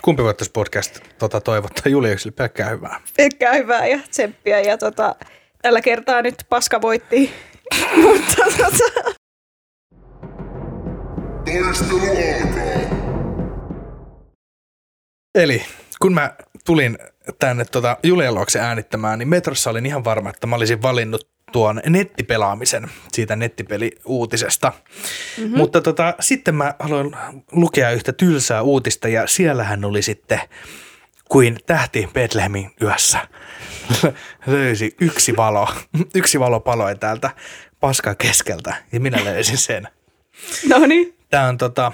[0.02, 3.00] Kumpi voittaisi podcast tota, toivottaa Juliukselle pelkkää hyvää?
[3.16, 5.14] Pelkkää hyvää ja tsemppiä ja tota,
[5.62, 7.30] tällä kertaa nyt paska voitti.
[8.02, 9.14] Mutta tota,
[11.52, 12.98] Taistelu alkaa.
[15.34, 15.62] Eli
[15.98, 16.34] kun mä
[16.64, 16.98] tulin
[17.38, 21.80] tänne tota Julian luokse äänittämään, niin metrossa olin ihan varma, että mä olisin valinnut tuon
[21.86, 24.72] nettipelaamisen siitä nettipeliuutisesta.
[25.38, 25.56] Mm-hmm.
[25.56, 27.16] Mutta tota, sitten mä haluan
[27.52, 30.40] lukea yhtä tylsää uutista ja siellähän oli sitten
[31.28, 33.28] kuin tähti Betlehemin yössä.
[34.46, 35.68] Löysi yksi valo,
[36.14, 37.30] yksi valo paloi täältä
[37.80, 39.88] paskan keskeltä ja minä löysin sen.
[40.68, 41.17] No niin.
[41.30, 41.92] Tämä on tota,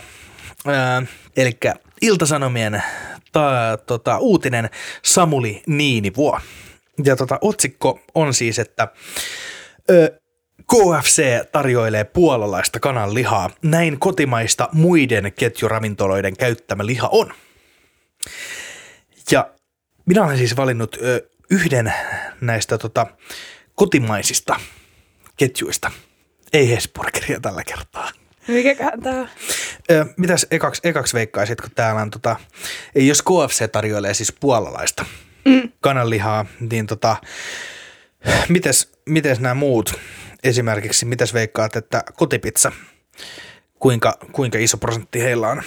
[1.37, 1.59] eli
[2.03, 2.83] Iltasanomien
[3.33, 4.70] ta, tota, uutinen
[5.03, 6.40] Samuli Niinivuo.
[7.05, 8.88] Ja tota, otsikko on siis, että
[9.90, 10.20] ö,
[10.66, 13.51] KFC tarjoilee puolalaista kananlihaa.
[13.62, 17.35] Näin kotimaista muiden ketjuravintoloiden käyttämä liha on.
[19.31, 19.51] Ja
[20.07, 21.92] minä olen siis valinnut ö, yhden
[22.40, 23.07] näistä tota,
[23.75, 24.61] kotimaisista
[25.37, 25.90] ketjuista.
[26.53, 28.11] Ei Hesburgeria tällä kertaa.
[28.48, 29.28] Mikäköhän tämä
[29.90, 32.37] Ö, mitäs ekaks, ekaks veikkaisit, kun täällä on, tota,
[32.94, 35.04] jos KFC tarjoilee siis puolalaista
[35.44, 35.72] mm.
[35.80, 37.16] kananlihaa, niin tota,
[38.48, 39.94] mites, mites nämä muut
[40.44, 42.72] esimerkiksi, mitäs veikkaat, että kotipizza,
[43.78, 45.62] kuinka, kuinka iso prosentti heillä on?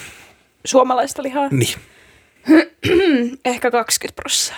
[0.64, 1.48] Suomalaista lihaa?
[1.50, 1.74] Niin.
[3.44, 4.56] Ehkä 20 prosenttia.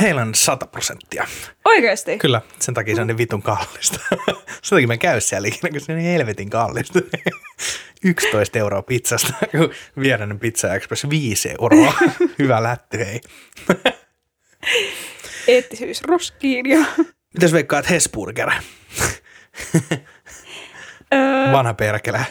[0.00, 1.26] Heillä on 100 prosenttia.
[1.64, 2.18] Oikeasti?
[2.18, 4.00] Kyllä, sen takia se on niin vitun kallista.
[4.62, 7.00] sen takia mä käy siellä ikinä, kun se on niin helvetin kallista.
[8.04, 9.34] 11 euroa pizzasta,
[10.02, 11.92] vieräinen Pizza Express 5 euroa.
[12.38, 13.20] Hyvä lätty, hei.
[15.48, 16.84] Eettisyys roskiin ja...
[17.34, 18.50] Mitäs veikkaat Hesburger?
[21.52, 22.26] Vanha perkele.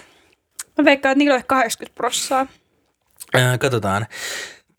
[0.78, 2.48] Mä veikkaan, että niillä on 80 prossaa.
[3.60, 4.08] Katsotaan.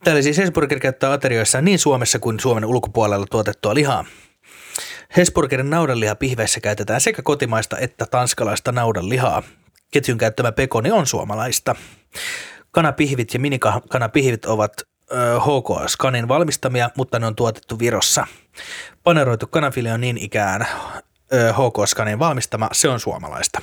[0.05, 4.05] Täällä siis Hesburger käyttää aterioissaan niin Suomessa kuin Suomen ulkopuolella tuotettua lihaa.
[5.17, 9.43] Hesburgerin naudanliha pihveissä käytetään sekä kotimaista että tanskalaista naudanlihaa.
[9.91, 11.75] Ketjun käyttämä pekoni on suomalaista.
[12.71, 14.73] Kanapihvit ja minikanapihvit ovat
[15.38, 18.27] HK Skanin valmistamia, mutta ne on tuotettu Virossa.
[19.03, 20.67] Paneroitu kanafili on niin ikään
[21.53, 23.62] HK Skanin valmistama, se on suomalaista.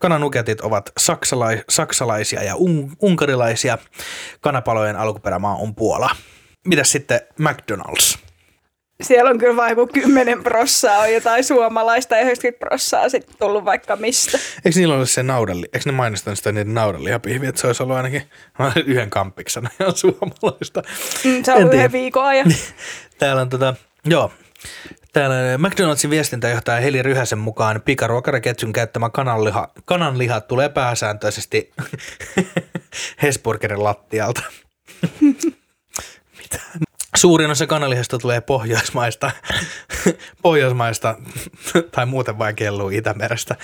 [0.00, 3.78] Kananuketit ovat saksalai, saksalaisia ja un, unkarilaisia.
[4.40, 6.10] Kanapalojen alkuperämaa on Puola.
[6.66, 8.18] Mitäs sitten McDonald's?
[9.02, 13.96] Siellä on kyllä vain 10 prossaa on jotain suomalaista ja 90 prossaa sitten tullut vaikka
[13.96, 14.38] mistä.
[14.64, 15.66] Eikö niillä ole se naudalli?
[15.72, 18.22] Eikö ne mainostanut sitä niiden naudallihapihviä, että se olisi ollut ainakin
[18.86, 20.82] yhden kampiksena ihan suomalaista?
[21.24, 22.52] Mm, se on yhden viikon ajan.
[23.18, 24.32] Täällä on tota, joo,
[25.12, 31.72] Täällä McDonaldsin viestintäjohtaja Heli Ryhäsen mukaan pikaruokaraketjun käyttämä kananliha, kananliha tulee pääsääntöisesti
[33.22, 34.42] Hesburgerin lattialta.
[36.38, 36.60] Mitä?
[37.16, 39.30] Suurin osa kanalihasta tulee Pohjoismaista,
[40.42, 41.16] Pohjoismaista
[41.90, 43.56] tai muuten vain kelluu Itämerestä.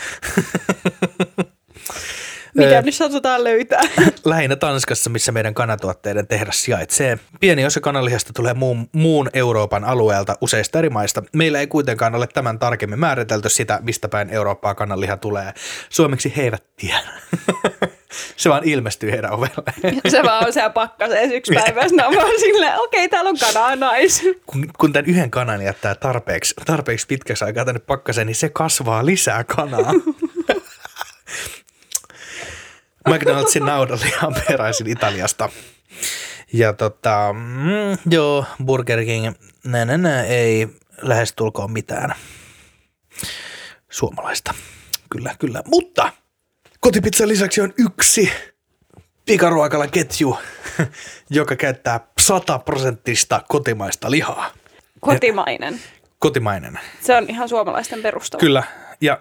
[2.56, 3.82] Mikä nyt satutaan löytää.
[4.24, 7.18] Lähinnä Tanskassa, missä meidän kanatuotteiden tehdas sijaitsee.
[7.40, 11.22] Pieni osa kananlihasta tulee muun, muun Euroopan alueelta useista eri maista.
[11.32, 15.52] Meillä ei kuitenkaan ole tämän tarkemmin määritelty sitä, mistä päin Eurooppaa kananliha tulee.
[15.88, 17.08] Suomeksi he eivät tiedä.
[18.36, 20.00] se vaan ilmestyy heidän ovelle.
[20.08, 23.36] Se vaan on siellä pakkaseen yksi päivä, ja on vaan silleen, okei, okay, täällä on
[23.38, 24.22] kanaa nais.
[24.46, 29.06] Kun, kun tämän yhden kanan jättää tarpeeksi, tarpeeksi pitkäksi aikaa tänne pakkaseen, niin se kasvaa
[29.06, 29.92] lisää kanaa.
[33.06, 35.48] McDonald'sin on peräisin Italiasta.
[36.52, 40.68] Ja tota, mm, joo, Burger King, nä, nä, nä, ei
[41.02, 42.14] lähestulkoon mitään
[43.90, 44.54] suomalaista.
[45.10, 45.62] Kyllä, kyllä.
[45.66, 46.12] Mutta
[46.80, 48.32] kotipizzan lisäksi on yksi
[49.26, 50.38] pikaruokalan ketju,
[51.30, 54.50] joka käyttää 100 prosenttista kotimaista lihaa.
[55.00, 55.80] Kotimainen.
[56.18, 56.78] Kotimainen.
[57.00, 58.40] Se on ihan suomalaisten perustava.
[58.40, 58.62] Kyllä.
[59.00, 59.20] Ja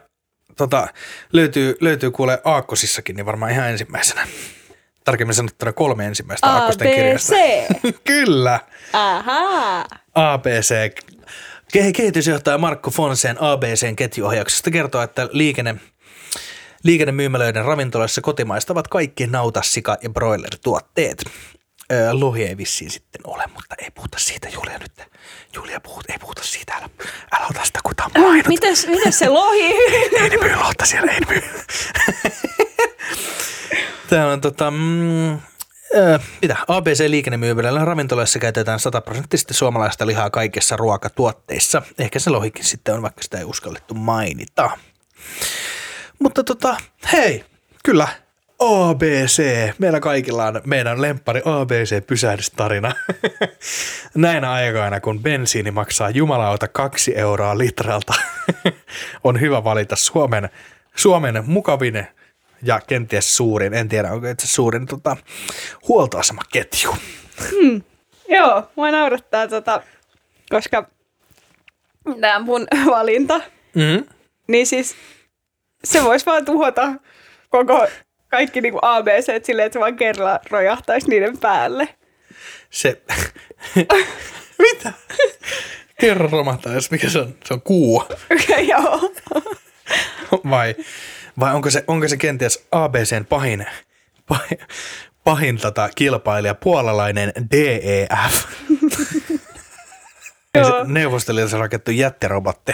[0.56, 0.88] tota,
[1.34, 4.28] löytyy, löytyy kuule Aakkosissakin, niin varmaan ihan ensimmäisenä.
[5.04, 7.36] Tarkemmin sanottuna kolme ensimmäistä Aakkosten kirjasta.
[8.04, 8.60] Kyllä.
[8.94, 9.86] Ahaa.
[10.16, 11.00] ABC.
[11.78, 15.76] Ke- Kehitysjohtaja Markku Fonseen ABCn ketjuohjauksesta kertoo, että liikenne,
[16.84, 21.24] liikennemyymälöiden ravintoloissa kotimaista ovat kaikki nauta, sika ja broiler-tuotteet.
[21.92, 24.92] Öö, lohi ei vissiin sitten ole, mutta ei puhuta siitä, Julia nyt.
[25.56, 26.90] Julia, puhut, ei puhuta siitä, älä,
[27.32, 27.62] älä ota
[28.28, 28.48] mainot.
[28.48, 29.74] Mites, mites se lohi?
[30.22, 31.42] Ei ne myy lohta siellä, ei ne myy.
[34.10, 35.40] Tämä on tota, mm, äh,
[36.42, 36.58] mitä?
[36.68, 41.82] ABC-liikennemyymälöillä ravintoloissa käytetään 100 prosenttisesti suomalaista lihaa kaikissa ruokatuotteissa.
[42.00, 44.70] Ehkä se lohikin sitten on, vaikka sitä ei uskallettu mainita.
[46.20, 46.78] Mutta tota,
[47.14, 47.46] hei,
[47.84, 48.08] kyllä,
[48.60, 49.44] ABC.
[49.80, 52.92] Meillä kaikilla on meidän lemppari ABC-pysähdystarina.
[54.16, 58.14] Näinä aikoina, kun bensiini maksaa jumalauta kaksi euroa litralta,
[59.24, 60.50] on hyvä valita Suomen,
[60.96, 62.08] Suomen mukavin
[62.64, 65.18] ja kenties suurin, en tiedä onko itse suurin tota,
[65.88, 66.96] huoltoasemaketju.
[68.30, 69.82] Joo, mua naurattaa, tota,
[70.50, 70.90] koska
[72.22, 73.42] tämä mun valinta,
[73.76, 74.06] Mm.
[74.48, 74.96] niin siis
[75.84, 76.94] se voisi vaan tuhota
[77.50, 77.88] koko
[78.36, 81.90] kaikki niinku ABC silleen, että se vaan kerralla rojahtaisi niiden päälle.
[82.70, 83.02] Se,
[84.66, 84.94] mitä?
[86.00, 87.36] Kerro romahtaisi, mikä se on?
[87.46, 88.04] Se on kuu.
[88.72, 89.14] Joo.
[90.50, 90.76] Vai,
[91.40, 93.66] vai onko, se, onko se kenties ABCn pahin,
[94.28, 94.58] pahin,
[95.24, 98.46] pahin tota, kilpailija, puolalainen DEF?
[100.88, 102.72] Neuvostoliitossa rakettu jättirobotti.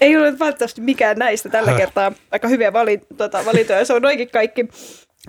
[0.00, 2.12] Ei ole välttämättä mikään näistä tällä kertaa.
[2.30, 4.68] Aika hyviä vali, tota, valintoja, se on oikein kaikki.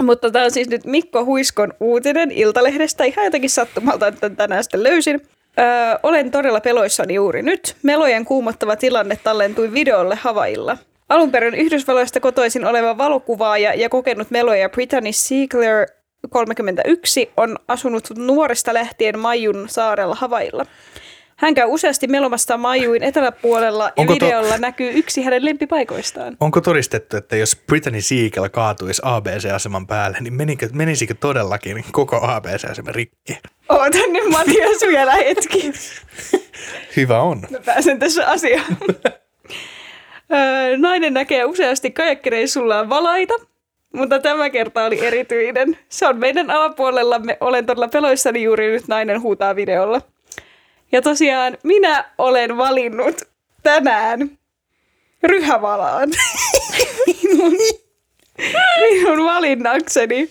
[0.01, 3.03] Mutta tämä on siis nyt Mikko Huiskon uutinen Iltalehdestä.
[3.03, 5.21] Ihan jotenkin sattumalta, että tänään sitten löysin.
[5.59, 5.65] Öö,
[6.03, 7.75] olen todella peloissani juuri nyt.
[7.83, 10.77] Melojen kuumottava tilanne tallentui videolle Havailla.
[11.09, 15.87] Alun perin Yhdysvalloista kotoisin oleva valokuvaaja ja kokenut meloja Brittany Siegler
[16.29, 20.65] 31 on asunut nuoresta lähtien Majun saarella Havailla.
[21.37, 26.37] Hän käy useasti melomassa Majuin eteläpuolella ja Onko to- videolla näkyy yksi hänen lempipaikoistaan.
[26.39, 32.91] Onko todistettu, että jos Brittany Siegel kaatuisi ABC-aseman päälle, niin menikö, menisikö todellakin koko ABC-asema
[32.91, 33.37] rikki?
[33.69, 35.71] Ootan nyt Matias vielä hetki.
[36.97, 37.41] Hyvä on.
[37.51, 38.77] Mä pääsen tässä asiaan.
[40.77, 43.33] Nainen näkee useasti kajakkireissullaan valaita,
[43.93, 45.77] mutta tämä kerta oli erityinen.
[45.89, 47.37] Se on meidän alapuolellamme.
[47.41, 50.01] Olen todella peloissani juuri nyt, nainen huutaa videolla.
[50.91, 53.21] Ja tosiaan minä olen valinnut
[53.63, 54.37] tänään
[55.23, 56.09] ryhävalaan
[57.07, 57.57] minun,
[58.81, 60.29] minun valinnakseni.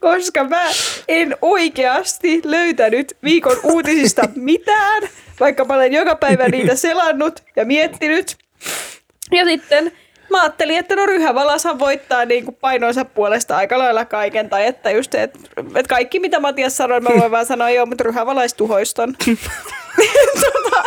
[0.00, 0.64] Koska mä
[1.08, 5.02] en oikeasti löytänyt viikon uutisista mitään,
[5.40, 8.36] vaikka mä olen joka päivä niitä selannut ja miettinyt.
[9.32, 9.92] Ja sitten
[10.30, 14.50] mä ajattelin, että no ryhävalashan voittaa niin kuin painonsa puolesta aika lailla kaiken.
[14.50, 18.04] Tai että just, että, että kaikki mitä Matias sanoi, mä voin vaan sanoa, joo, mutta
[18.04, 19.14] ryhävalais tuhoiston.
[20.40, 20.84] tota,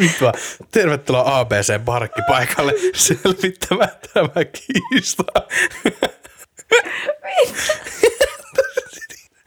[0.00, 0.32] Vittua.
[0.70, 5.24] Tervetuloa ABC parkkipaikalle selvittämään tämä kiista.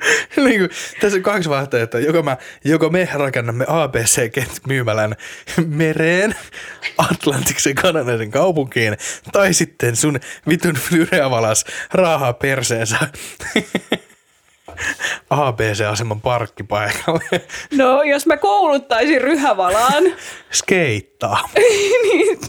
[0.36, 0.70] niin kuin,
[1.02, 2.00] tässä on kaksi vaihtoehtoa.
[2.00, 5.16] Joko, mä, joko me rakennamme ABC-myymälän
[5.68, 6.36] mereen,
[6.98, 8.98] Atlantiksen kananaisen kaupunkiin,
[9.32, 12.98] tai sitten sun vitun fyreavalas raahaa perseensä
[15.30, 17.42] ABC-aseman parkkipaikalle.
[17.78, 20.04] no, jos mä kouluttaisin ryhävalaan,
[20.52, 21.50] Skeittaa.
[21.56, 22.40] niin,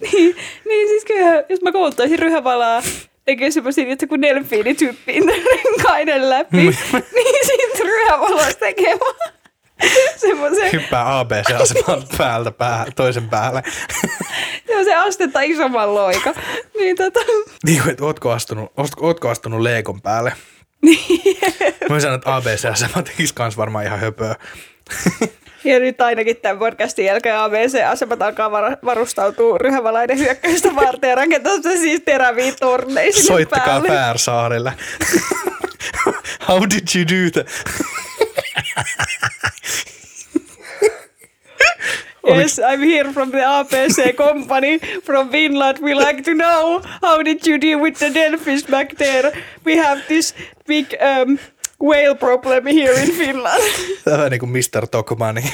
[0.00, 2.82] niin, niin siis kyllä, jos mä kouluttaisin ryhävalaa
[3.24, 6.56] tekee semmoisia, että kun delfiinityyppiin renkaiden läpi,
[7.14, 9.32] niin siitä ryhävalas tekee vaan
[10.16, 13.62] semmoisen, Hyppää ABC-aseman päältä pää, toisen päälle.
[14.68, 16.34] Ja se astetta isomman loika.
[16.78, 17.20] Niin tota...
[17.66, 20.32] Niin kuin, että ootko astunut, ootko, ootko astunut leekon päälle?
[21.90, 24.36] Mä sanon, että ABC-asema tekisi kans varmaan ihan höpöä.
[25.64, 31.62] Ja nyt ainakin tämän podcastin jälkeen ABC-asemat alkaa var- varustautua ryhävalainen hyökkäystä varten ja rakentaa
[31.62, 34.72] se siis teräviä torneja Soittakaa päälle.
[36.48, 37.46] How did you do that?
[42.26, 45.78] Yes, I'm here from the APC company from Finland.
[45.80, 49.30] We like to know how did you deal with the Delfish back there?
[49.64, 50.32] We have this
[50.66, 51.38] big um,
[51.82, 53.62] whale problem here in Finland.
[54.04, 54.86] Tämä niin kuin Mr.
[54.90, 55.52] Tokmani.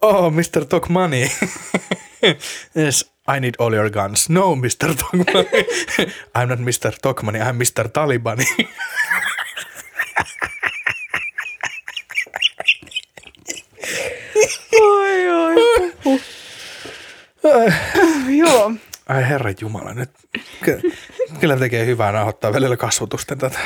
[0.00, 0.64] Oh, Mr.
[0.68, 1.32] Tokmani.
[2.84, 4.28] yes, I need all your guns.
[4.30, 4.94] No, Mr.
[4.98, 5.66] Tokmani.
[6.38, 6.92] I'm not Mr.
[7.02, 7.88] Tokmani, I'm Mr.
[7.88, 8.44] Talibani.
[14.80, 15.56] oi, oi.
[18.38, 18.72] Joo.
[19.08, 20.10] Ai herra Jumala, nyt
[20.64, 20.80] ky-
[21.40, 23.58] kyllä tekee hyvää nauhoittaa välillä kasvotusten tätä.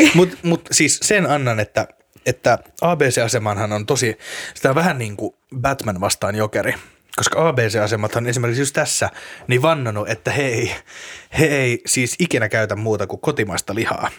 [0.14, 1.88] Mutta mut siis sen annan, että,
[2.26, 4.18] että ABC-asemanhan on tosi,
[4.54, 6.74] sitä on vähän niin kuin Batman vastaan jokeri.
[7.16, 9.10] Koska ABC-asemathan esimerkiksi just tässä,
[9.46, 10.74] niin vannonut, että he ei,
[11.38, 14.10] he ei siis ikinä käytä muuta kuin kotimaista lihaa.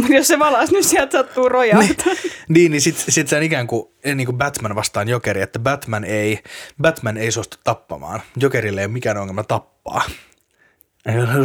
[0.00, 2.12] Mutta jos se valas nyt sieltä sattuu rojahtaa.
[2.48, 6.04] Niin, niin sitten sit se on ikään kuin, niin kuin Batman vastaan jokeri, että Batman
[6.04, 6.42] ei,
[6.82, 8.22] Batman ei suostu tappamaan.
[8.36, 10.02] Jokerille ei ole mikään ongelma tappaa.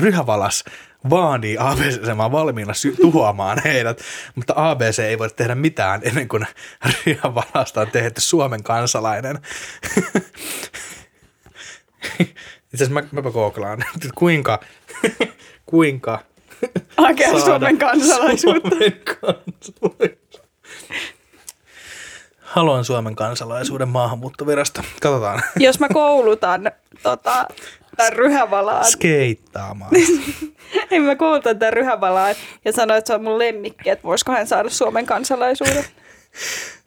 [0.02, 0.64] Ryhävalas
[1.10, 4.02] vaanii ABC-asemaa valmiina sy- tuhoamaan heidät,
[4.36, 6.48] mutta ABC ei voi tehdä mitään ennen kuin
[7.06, 9.40] Ryhävalasta on tehty Suomen kansalainen.
[12.74, 14.60] Itse asiassa mä, mäpä googlaan, että kuinka,
[15.66, 16.20] kuinka
[16.98, 18.70] Hakea saada Suomen kansalaisuutta.
[18.70, 20.40] Suomen kansalaisuutta.
[22.42, 24.82] Haluan Suomen kansalaisuuden maahanmuuttovirasto.
[25.02, 25.42] Katsotaan.
[25.60, 26.72] Jos mä koulutan
[27.04, 27.48] tota,
[27.98, 29.92] tämän ryhävalaan, Skeittaamaan.
[30.92, 32.36] en mä koulutan tämän ryhävalaan
[32.66, 35.86] ja sano, että se on mun lemmikki, että voisiko hän saada Suomen kansalaisuuden.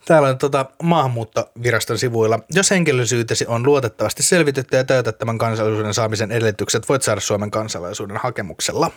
[0.09, 2.39] Täällä on tuota maahanmuuttoviraston sivuilla.
[2.51, 8.17] Jos henkilöllisyytesi on luotettavasti selvitetty ja täytät tämän kansalaisuuden saamisen edellytykset, voit saada Suomen kansalaisuuden
[8.17, 8.91] hakemuksella.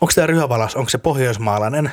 [0.00, 1.92] Onko tämä ryhävalas, onko se pohjoismaalainen,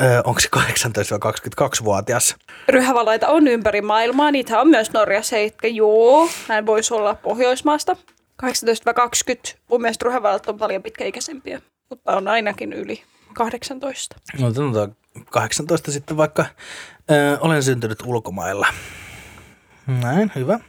[0.00, 2.36] öö, onko se 18-22-vuotias?
[2.68, 7.96] Ryhävalaita on ympäri maailmaa, niitä on myös Norjassa, eikä joo, hän voisi olla Pohjoismaasta.
[8.42, 13.02] 18-20, mun mielestä ryhävalat on paljon pitkäikäisempiä, mutta on ainakin yli
[13.34, 14.16] 18.
[14.40, 14.96] No sanotaan
[15.30, 16.46] 18 sitten vaikka.
[17.10, 18.66] Ö, olen syntynyt ulkomailla.
[19.86, 20.60] Näin, hyvä.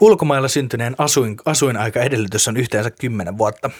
[0.00, 3.70] Ulkomailla syntyneen asuin, asuinaika edellytys on yhteensä 10 vuotta.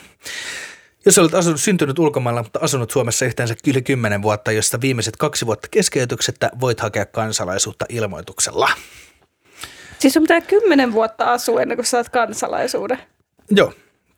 [1.06, 5.46] Jos olet asunut, syntynyt ulkomailla, mutta asunut Suomessa yhteensä yli 10 vuotta, josta viimeiset kaksi
[5.46, 8.70] vuotta keskeytyksettä, voit hakea kansalaisuutta ilmoituksella.
[10.04, 12.98] Siis sun pitää 10 vuotta asua ennen kuin saat kansalaisuuden.
[13.50, 13.72] Joo,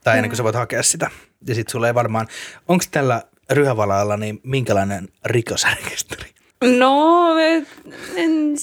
[0.05, 1.11] tai ennen kuin sä voit hakea sitä.
[1.47, 2.28] Ja sitten sulle ei varmaan,
[2.68, 6.30] onko tällä ryhävalalla niin minkälainen rikosrekisteri?
[6.78, 7.66] No, en,
[8.16, 8.57] en,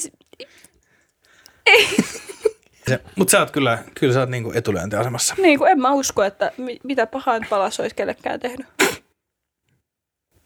[3.18, 5.36] mutta sä oot kyllä, kyllä sä oot niinku etulyöntiasemassa.
[5.38, 8.68] niin kuin en mä usko, että mi- mitä pahaa nyt palas olisi kellekään tehnyt.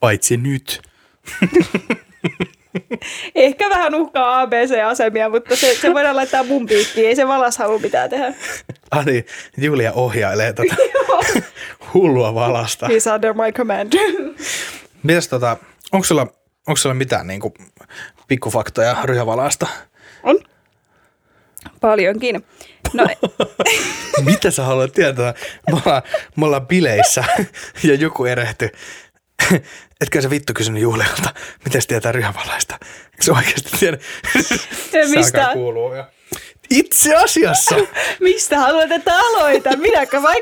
[0.00, 0.82] Paitsi nyt.
[3.34, 7.08] Ehkä vähän uhkaa ABC-asemia, mutta se, se voidaan laittaa mun piikkiin.
[7.08, 8.34] Ei se valas halua mitään tehdä.
[8.90, 10.76] Ani, Julia ohjailee tätä
[11.94, 12.86] hullua valasta.
[12.86, 13.92] He's under my command.
[15.02, 15.56] Mitäs tota,
[15.92, 16.22] onko sulla,
[16.66, 17.54] onko sulla mitään niinku
[18.28, 19.66] pikkufaktoja ryhävalasta?
[20.22, 20.38] On.
[21.80, 22.44] Paljonkin.
[22.92, 23.06] No,
[24.24, 25.34] Mitä sä haluat tietää?
[25.70, 26.02] Me ollaan,
[26.36, 27.24] me ollaan bileissä
[27.82, 28.70] ja joku erehty.
[30.00, 31.34] Etkö sä vittu kysynyt Julialta,
[31.64, 32.78] miten se tietää ryhävalaista?
[33.04, 33.98] Eikö se oikeasti tiedä?
[34.92, 35.50] Se mistä?
[35.52, 36.10] kuulua ja...
[36.70, 37.76] Itse asiassa!
[38.20, 39.80] mistä haluat, että aloitan?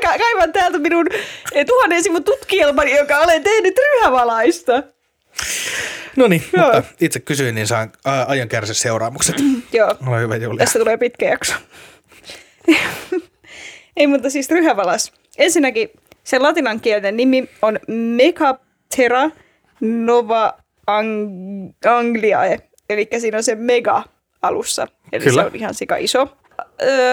[0.01, 1.05] Ka- kaivan täältä minun
[1.51, 4.83] eh, tuhannen sivun tutkielmani, joka olen tehnyt ryhävalaista?
[6.15, 7.91] No niin, mutta itse kysyin, niin saan
[8.27, 9.35] ajan kärsiä seuraamukset.
[9.73, 10.57] Joo, Ole hyvä Julia.
[10.65, 11.53] tästä tulee pitkä jakso.
[13.97, 15.13] Ei, mutta siis ryhävalas.
[15.37, 15.89] Ensinnäkin
[16.23, 17.79] sen latinankielinen nimi on
[18.95, 19.31] Megaptera
[19.81, 20.53] nova
[20.91, 22.59] Ang- Angliae,
[22.89, 24.03] eli siinä on se mega
[24.41, 25.41] alussa, eli Kyllä.
[25.41, 26.27] se on ihan sika iso.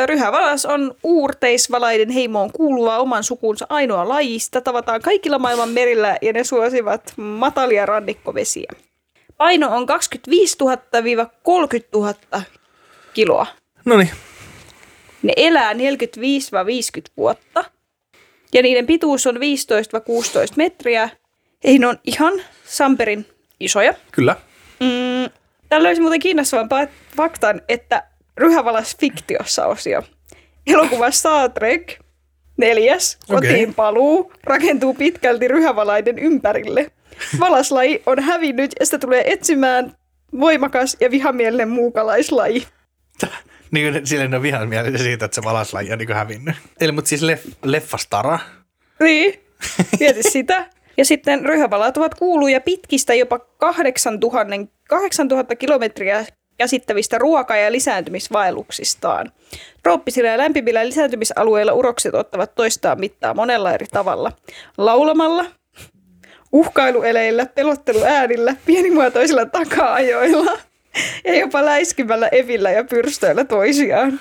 [0.07, 4.39] Ryhävalas on uurteisvalaiden heimoon kuuluva oman sukunsa ainoa laji.
[4.39, 8.73] Sitä tavataan kaikilla maailman merillä ja ne suosivat matalia rannikkovesiä.
[9.37, 10.67] Paino on 25 000-30
[11.95, 12.15] 000
[13.15, 13.47] kiloa.
[13.85, 14.11] No niin,
[15.23, 15.77] Ne elää 45-50
[17.17, 17.65] vuotta
[18.55, 19.39] ja niiden pituus on 15-16
[20.57, 21.09] metriä.
[21.65, 22.33] Ja ne on ihan
[22.65, 23.27] samperin
[23.61, 23.95] isoja.
[24.13, 24.37] kyllä.
[24.81, 25.31] Mm,
[25.69, 28.03] tällä olisi muuten kiinnostavan pa- faktan, että
[28.37, 30.03] ryhävalas fiktiossa osio.
[30.67, 31.93] Elokuva Star Trek,
[32.57, 36.91] neljäs, kotiin paluu, rakentuu pitkälti ryhävalaiden ympärille.
[37.41, 39.93] Valaslaji on hävinnyt ja sitä tulee etsimään
[40.41, 42.67] voimakas ja vihamielinen muukalaislaji.
[43.71, 46.55] Niin kuin silleen on vihan mielessä siitä, että se valaslaji on niin hävinnyt.
[46.81, 48.39] Eli mutta siis leff, leffastara.
[49.01, 49.41] Niin,
[50.01, 50.67] mieti sitä.
[50.97, 54.55] Ja sitten ryhävalat ovat kuuluja pitkistä jopa 8000,
[54.89, 56.25] 8000 kilometriä
[56.57, 59.33] käsittävistä ruoka- ja lisääntymisvaelluksistaan.
[59.83, 64.33] Trooppisilla ja lämpimillä lisääntymisalueilla urokset ottavat toistaan mittaa monella eri tavalla.
[64.79, 65.47] Laulamalla,
[66.53, 70.59] uhkailueleillä, pelotteluäänillä, pienimuotoisilla taka-ajoilla
[71.25, 74.21] ja jopa läiskimällä evillä ja pyrstöillä toisiaan.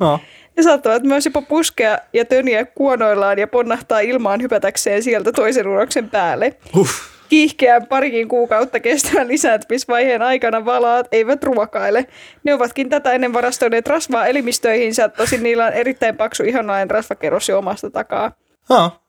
[0.00, 0.20] No.
[0.56, 6.10] Ne saattavat myös jopa puskea ja töniä kuonoillaan ja ponnahtaa ilmaan hypätäkseen sieltä toisen uroksen
[6.10, 6.56] päälle.
[6.76, 6.90] Uff.
[7.28, 12.06] Kiihkeän parikin kuukautta kestävän lisääntymisvaiheen aikana valaat eivät ruokaile.
[12.44, 17.58] Ne ovatkin tätä ennen varastoineet rasvaa elimistöihinsä, tosin niillä on erittäin paksu ihanainen rasvakerros jo
[17.58, 18.32] omasta takaa.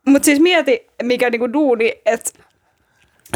[0.08, 2.32] Mutta siis mieti, mikä niinku duuni, että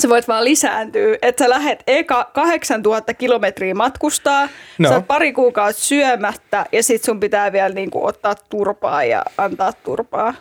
[0.01, 4.89] sä voit vaan lisääntyä, että sä lähet eka 8000 kilometriä matkustaa, No.
[4.89, 9.73] sä oot pari kuukautta syömättä ja sit sun pitää vielä niinku ottaa turpaa ja antaa
[9.73, 10.33] turpaa.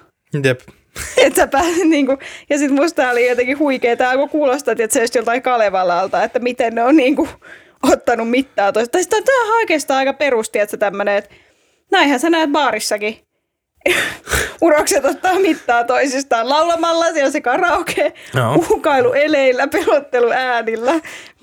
[0.45, 0.61] Jep.
[1.17, 2.19] Et sä pääset niinku,
[2.51, 6.39] ja sit musta oli jotenkin huikea, tää alkoi kuulostaa, että se olisi joltain Kalevalalta, että
[6.39, 7.29] miten ne on niinku
[7.93, 8.99] ottanut mittaa toista.
[9.11, 11.35] Tai tää on oikeastaan aika perusti, että sä tämmönen, että
[11.91, 13.19] näinhän sä näet baarissakin.
[14.61, 18.55] Urokset ottaa mittaa toisistaan laulamalla, siellä se karaoke, Joo.
[18.55, 20.95] uhkailu eleillä, pelottelu äänillä,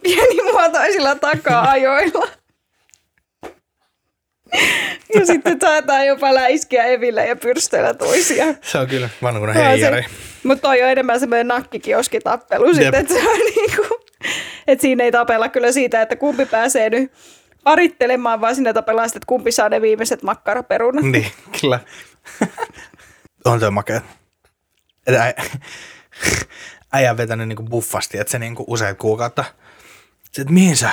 [0.03, 2.27] pienimuotoisilla taka-ajoilla.
[5.15, 8.57] Ja sitten saadaan jopa läiskiä evillä ja pyrstöillä toisiaan.
[8.61, 10.05] Se on kyllä vanhuinen Joo, heijari.
[10.43, 13.99] Mutta toi on enemmän semmoinen nakkikioskitappelu sitten, että se on niinku,
[14.67, 17.11] että siinä ei tapella kyllä siitä, että kumpi pääsee nyt
[17.63, 21.05] parittelemaan, vaan siinä tapellaan sitten, että kumpi saa ne viimeiset makkaraperunat.
[21.05, 21.27] Niin,
[21.61, 21.79] kyllä.
[23.45, 24.01] on se makea.
[25.07, 25.33] Että äi,
[26.93, 29.43] äijä on vetänyt niinku buffasti, että se niinku useat kuukautta.
[30.31, 30.89] Se, että mihin sä,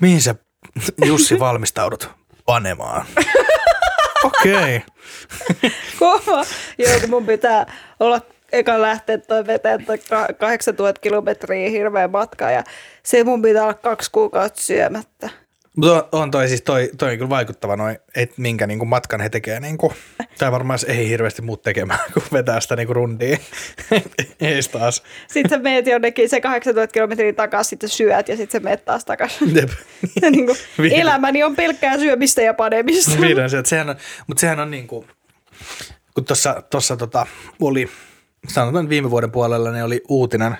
[0.00, 0.34] mihin sä
[1.04, 2.10] Jussi valmistaudut
[2.44, 3.06] panemaan?
[4.24, 4.76] Okei.
[4.76, 5.70] Okay.
[5.98, 6.44] Kova.
[6.78, 8.20] Joo, kun mun pitää olla
[8.52, 12.64] eka lähteä toi vetää toi ka- 8000 kilometriä hirveä matka ja
[13.02, 15.30] se mun pitää olla kaksi kuukautta syömättä.
[15.80, 19.28] Mutta on, toi siis toi, toi on kyllä vaikuttava noin, että minkä niinku matkan he
[19.28, 19.60] tekee.
[19.60, 19.92] Niinku,
[20.38, 23.38] tai varmaan ei hirveästi muut tekemään, kun vetää sitä niinku rundia.
[24.40, 25.02] Ees taas.
[25.28, 29.04] Sitten sä meet jonnekin se 8000 kilometriä takaisin, sitten syöt ja sitten sä meet taas
[29.04, 29.54] takaisin.
[29.56, 29.70] Jep.
[30.30, 30.46] Niin
[30.78, 31.00] Vihdoin.
[31.00, 33.20] elämäni on pelkkää syömistä ja panemista.
[33.20, 35.06] Vihdoin se, sehän on, mutta sehän on niin kuin,
[36.14, 37.26] kun tuossa tossa tota,
[37.60, 37.88] oli,
[38.48, 40.56] sanotaan viime vuoden puolella, niin oli uutinen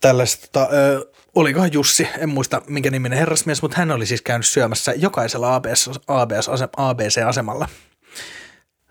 [0.00, 4.46] tällaista, tota, ö, olikohan Jussi, en muista minkä niminen herrasmies, mutta hän oli siis käynyt
[4.46, 7.68] syömässä jokaisella ABS, ABS, ABC-asemalla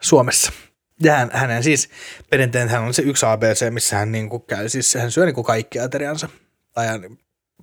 [0.01, 0.51] Suomessa.
[1.03, 1.89] Ja hän, hänen siis
[2.29, 5.35] perinteinen, hän on se yksi ABC, missä hän niin kuin käy, siis hän syö niin
[5.35, 6.29] kuin kaikki ateriansa
[6.73, 6.87] tai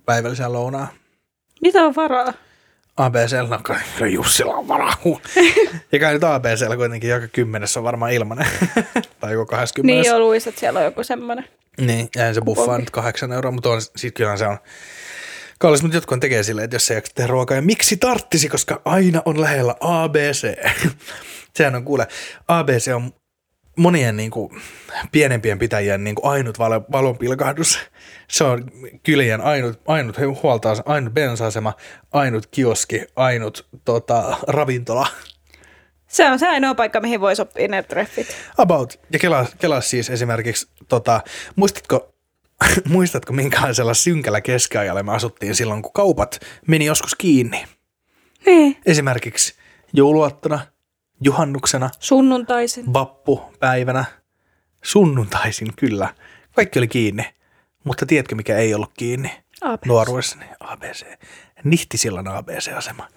[0.05, 0.87] päivällisen lounaa.
[1.61, 2.33] Mitä on varaa?
[2.97, 4.93] ABCllä, no kyllä Jussilla on varaa.
[5.91, 8.47] ja kai nyt ABCllä kuitenkin joka kymmenes on varmaan ilmanen.
[9.19, 10.01] tai joku 20.
[10.01, 11.45] Niin jo luis, että siellä on joku semmoinen.
[11.81, 14.57] Niin, ja se buffaa nyt kahdeksan euroa, mutta on, sit kyllä se on
[15.59, 18.81] kallis, mutta jotkut tekee silleen, että jos ei jaksa tehdä ruokaa, ja miksi tarttisi, koska
[18.85, 20.55] aina on lähellä ABC.
[21.55, 22.07] Sehän on kuule,
[22.47, 23.11] ABC on
[23.75, 24.61] monien niin kuin,
[25.11, 27.79] pienempien pitäjien niin kuin, ainut valo, valonpilkahdus.
[28.27, 28.71] Se on
[29.03, 31.73] kylien ainut, ainut huolta, ainut bensa-asema,
[32.13, 35.07] ainut kioski, ainut tota, ravintola.
[36.07, 38.27] Se on se ainoa paikka, mihin voi sopia ne treffit.
[38.57, 38.99] About.
[39.11, 41.21] Ja kelaa, kelaa siis esimerkiksi, tota,
[41.55, 42.13] muistatko,
[42.89, 47.65] muistatko minkälaisella synkällä keskiajalla me asuttiin silloin, kun kaupat meni joskus kiinni?
[48.45, 48.77] Niin.
[48.85, 49.55] Esimerkiksi
[49.93, 50.59] jouluattona,
[51.21, 52.93] juhannuksena, Sunnuntaisin.
[52.93, 54.05] vappupäivänä,
[54.83, 56.13] sunnuntaisin kyllä.
[56.55, 57.25] Kaikki oli kiinni.
[57.83, 59.31] Mutta tiedätkö, mikä ei ollut kiinni?
[59.61, 59.85] ABC.
[59.85, 61.05] Nuoruudessani ABC.
[61.65, 63.07] Nihtisillan ABC-asema.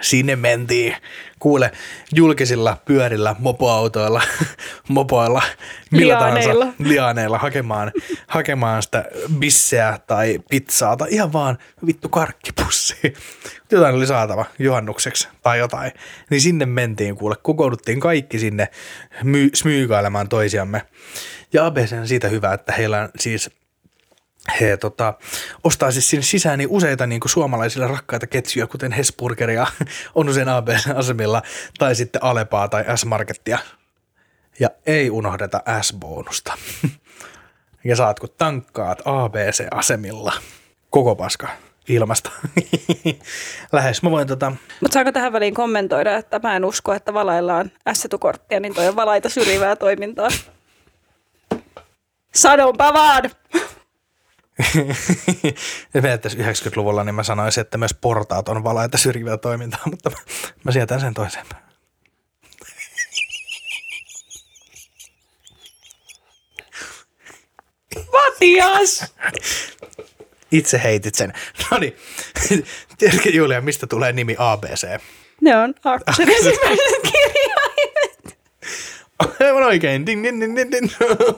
[0.00, 0.96] Sinne mentiin.
[1.38, 1.70] Kuule,
[2.14, 4.22] julkisilla pyörillä, mopoautoilla,
[4.88, 5.42] mopoilla,
[5.90, 6.64] millä Liaaneilla.
[6.64, 7.92] tahansa liaaneilla hakemaan,
[8.26, 9.04] hakemaan sitä
[9.38, 12.96] bisseä tai pizzaa tai ihan vaan vittu karkkipussi.
[13.70, 15.92] Jotain oli saatava juhannukseksi tai jotain.
[16.30, 18.68] Niin sinne mentiin kuule, kokouduttiin kaikki sinne
[19.22, 20.82] my- smyykailemaan toisiamme.
[21.52, 23.50] Ja ABC on siitä hyvä, että heillä on siis
[24.60, 25.14] he tota,
[25.64, 29.66] ostaa siis sinne sisään niin useita niin kuin suomalaisille rakkaita ketjuja, kuten Hesburgeria
[30.14, 31.42] on usein ABC-asemilla,
[31.78, 33.58] tai sitten Alepaa tai S-Markettia.
[34.60, 36.52] Ja ei unohdeta S-bonusta.
[37.84, 40.32] ja saat kun tankkaat ABC-asemilla.
[40.90, 41.48] Koko paska.
[41.88, 42.30] ilmasta.
[43.72, 44.02] Lähes.
[44.02, 44.52] Mä voin tota...
[44.80, 48.88] Mutta saanko tähän väliin kommentoida, että mä en usko, että valailla on S-etukorttia, niin toi
[48.88, 50.28] on valaita syrjivää toimintaa.
[52.34, 53.30] Sanonpa vaan!
[55.94, 60.16] menettäisiin 90-luvulla, niin mä sanoisin, että myös portaat on valaita syrjivää toimintaa, mutta mä,
[60.64, 61.62] mä sietän sen toiseen päin.
[68.12, 69.14] Matias!
[70.52, 71.32] Itse heitit sen.
[71.70, 71.96] No niin,
[72.98, 75.00] tiedätkö Julia, mistä tulee nimi ABC?
[75.40, 78.38] Ne on Arksen ensimmäiset kirjaimet.
[79.40, 80.06] Aivan oikein.
[80.06, 80.90] Ding, ding, ding.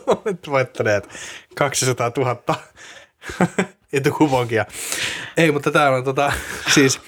[0.06, 1.08] Olet voittaneet
[1.54, 2.34] 200 000
[3.92, 4.66] etukuponkia.
[5.36, 6.32] Ei, mutta tämä on tota,
[6.74, 7.00] siis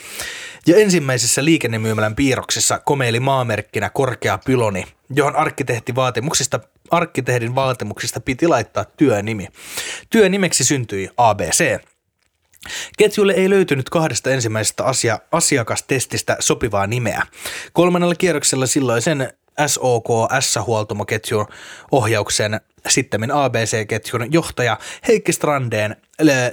[0.66, 4.84] jo ensimmäisessä liikennemyymälän piirroksessa komeili maamerkkinä korkea pyloni,
[5.14, 6.60] johon arkkitehti vaatimuksista,
[6.90, 9.48] arkkitehdin vaatimuksista piti laittaa työnimi.
[10.10, 11.78] Työnimeksi syntyi ABC.
[12.98, 17.22] Ketjulle ei löytynyt kahdesta ensimmäisestä asia, asiakastestistä sopivaa nimeä.
[17.72, 19.32] Kolmannella kierroksella silloisen
[19.66, 20.08] SOK
[20.40, 21.46] S-huoltomoketjun
[21.92, 24.78] ohjauksen sittemmin ABC-ketjun johtaja
[25.08, 25.96] Heikki Strandeen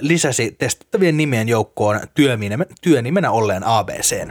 [0.00, 2.00] lisäsi testattavien nimien joukkoon
[2.80, 4.28] työnimenä olleen ABC.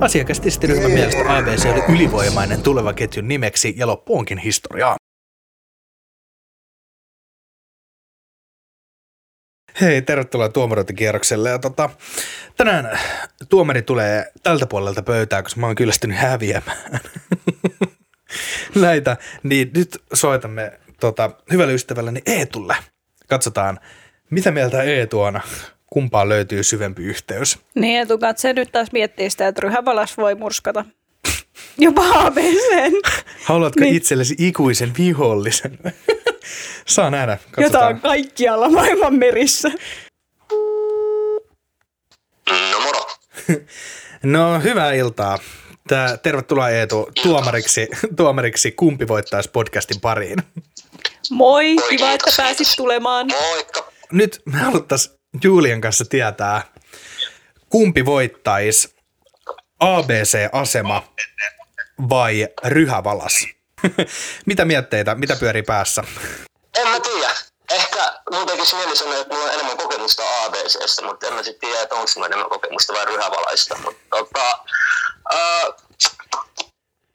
[0.00, 4.96] Asiakastestiryhmän mielestä ABC oli ylivoimainen tuleva ketjun nimeksi ja loppu onkin historiaa.
[9.80, 11.50] Hei, tervetuloa tuomarointikierrokselle.
[11.50, 11.90] Ja tota,
[12.56, 12.98] tänään
[13.48, 17.00] tuomari tulee tältä puolelta pöytää, koska mä oon kyllästynyt häviämään
[18.74, 19.16] näitä.
[19.42, 22.76] Niin nyt soitamme tota, hyvälle ystävälleni Eetulle.
[23.28, 23.80] Katsotaan,
[24.30, 25.40] mitä mieltä Eetu on,
[25.86, 27.58] kumpaan löytyy syvempi yhteys.
[27.74, 30.84] Niin, Eetu katse nyt taas miettii sitä, että ryhävalas voi murskata.
[31.78, 32.92] Jopa ABC.
[33.44, 33.96] Haluatko niin.
[33.96, 35.78] itsellesi ikuisen vihollisen?
[36.86, 37.38] Saa nähdä.
[37.50, 37.64] Katsotaan.
[37.64, 39.70] Jota on kaikkialla maailman merissä.
[42.50, 43.06] No moro.
[44.22, 45.38] no hyvää iltaa.
[45.88, 50.42] Tää, tervetuloa Eetu tuomariksi, tuomariksi Kumpi voittaisi podcastin pariin.
[51.30, 53.26] Moi, Moi kiva, että pääsit tulemaan.
[53.26, 53.92] Moikka.
[54.12, 55.14] Nyt me haluttaisiin
[55.44, 56.62] Julian kanssa tietää,
[57.68, 58.94] kumpi voittaisi
[59.80, 61.02] ABC-asema
[62.08, 63.46] vai ryhävalas?
[64.46, 66.04] mitä mietteitä, mitä pyörii päässä?
[66.76, 67.34] En mä tiedä.
[67.70, 71.68] Ehkä mun tekisi mieli sanoa, että mulla on enemmän kokemusta ABCstä, mutta en mä sitten
[71.68, 73.78] tiedä, että onko mulla enemmän kokemusta vai ryhävalaista.
[73.84, 74.58] Mutta tota,
[75.34, 75.74] äh,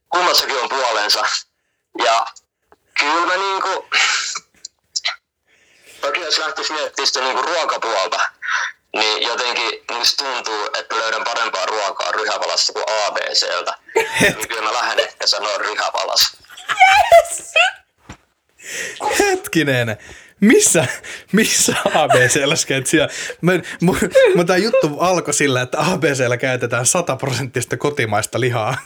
[0.09, 1.25] kummassakin on puolensa.
[2.05, 2.25] Ja
[2.99, 3.87] kyllä mä niinku,
[6.01, 8.19] toki jos lähtisi miettimään sitä niinku ruokapuolta,
[8.93, 13.73] niin jotenkin musta tuntuu, että löydän parempaa ruokaa ryhävalassa kuin ABCltä.
[14.21, 16.37] niin kyllä mä lähden ehkä sanoa ryhävalas.
[16.69, 17.53] Yes!
[19.19, 19.97] Hetkinen.
[20.43, 20.85] Missä,
[21.31, 22.55] missä ABCllä
[23.41, 23.51] mä,
[24.35, 28.77] mä tämä juttu alkoi sillä, että ABCllä käytetään 100 prosenttista kotimaista lihaa.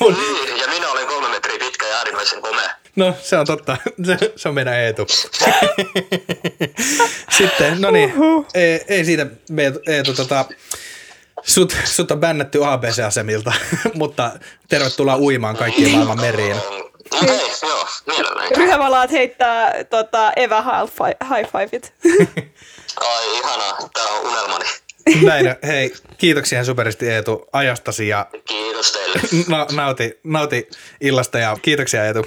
[0.00, 2.70] niin, ja minä olen kolme metriä pitkä ja äärimmäisen komea.
[2.96, 3.76] No, se on totta.
[4.06, 5.06] Se, se on meidän Eetu.
[7.38, 8.12] Sitten, no niin,
[8.54, 9.26] ei, ei siitä
[9.86, 10.44] Eetu, tota,
[11.42, 13.52] sut, sut on bännätty ABC-asemilta,
[13.94, 14.32] mutta
[14.68, 16.56] tervetuloa uimaan kaikkiin maailman meriin.
[16.56, 17.81] Okei, okay, joo,
[18.16, 18.56] mielelläni.
[18.56, 20.64] Ryhävalaat heittää tota, Eva
[21.36, 21.94] high fiveit.
[23.00, 24.64] Ai ihanaa, tää on unelmani.
[25.22, 29.20] Näin, hei, kiitoksia superisti Eetu ajastasi ja Kiitos teille.
[29.48, 30.68] Na, nauti, nauti
[31.00, 32.26] illasta ja kiitoksia Eetu.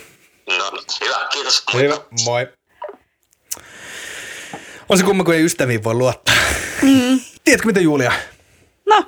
[0.58, 0.72] No,
[1.06, 1.64] hyvä, kiitos.
[1.74, 2.48] Hyvä, moi.
[4.90, 6.36] On se kumma, kun ei ystäviin voi luottaa.
[6.82, 7.20] Mm.
[7.44, 8.12] Tiedätkö mitä Julia?
[8.86, 9.08] No.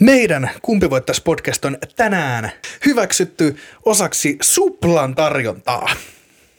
[0.00, 2.50] Meidän Kumpi voittaisi podcast on tänään
[2.86, 5.88] hyväksytty osaksi Suplan tarjontaa.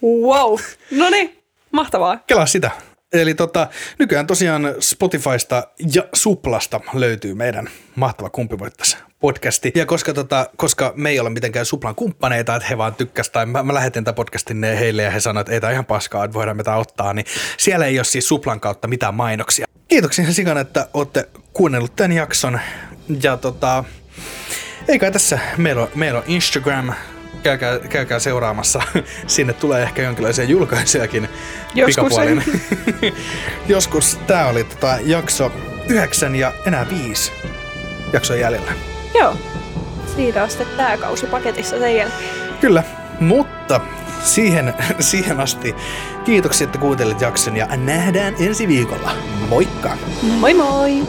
[0.04, 0.60] Wow.
[0.92, 2.18] No niin, mahtavaa.
[2.28, 2.72] Kelaa sitä.
[3.14, 3.68] Eli tota,
[4.00, 9.72] nykyään tosiaan Spotifysta ja Suplasta löytyy meidän mahtava Kumpi voittaisi podcasti.
[9.76, 13.46] Ja koska, tota, koska me ei ole mitenkään Suplan kumppaneita, että he vaan tykkäsivät, tai
[13.46, 16.34] mä, mä lähetin tämän podcastin heille ja he sanoivat, että ei tämä ihan paskaa, että
[16.34, 17.26] voidaan me tämä ottaa, niin
[17.58, 19.66] siellä ei ole siis Suplan kautta mitään mainoksia.
[19.88, 22.60] Kiitoksia Sikana, että olette kuunnellut tämän jakson.
[23.24, 23.84] Ja tota,
[24.88, 26.94] eikä tässä, meillä on, meillä on Instagram,
[27.44, 28.82] käykää, käykää seuraamassa.
[29.28, 31.30] Sinne tulee ehkä jonkinlaisia julkaisujakin
[31.76, 32.14] Joskus
[33.68, 35.52] Joskus tämä oli tota jakso
[35.90, 37.32] yhdeksän ja enää viisi
[38.14, 38.72] jaksoa jäljellä.
[39.20, 39.36] Joo.
[40.16, 42.30] Siitä on sitten tämä kausi paketissa sen jälkeen.
[42.62, 42.84] Kyllä,
[43.20, 43.82] mutta
[44.24, 45.76] siihen, siihen asti
[46.26, 49.12] kiitoksia, että kuuntelit jakson ja nähdään ensi viikolla.
[49.50, 49.98] Moikka!
[50.40, 51.04] Moi moi!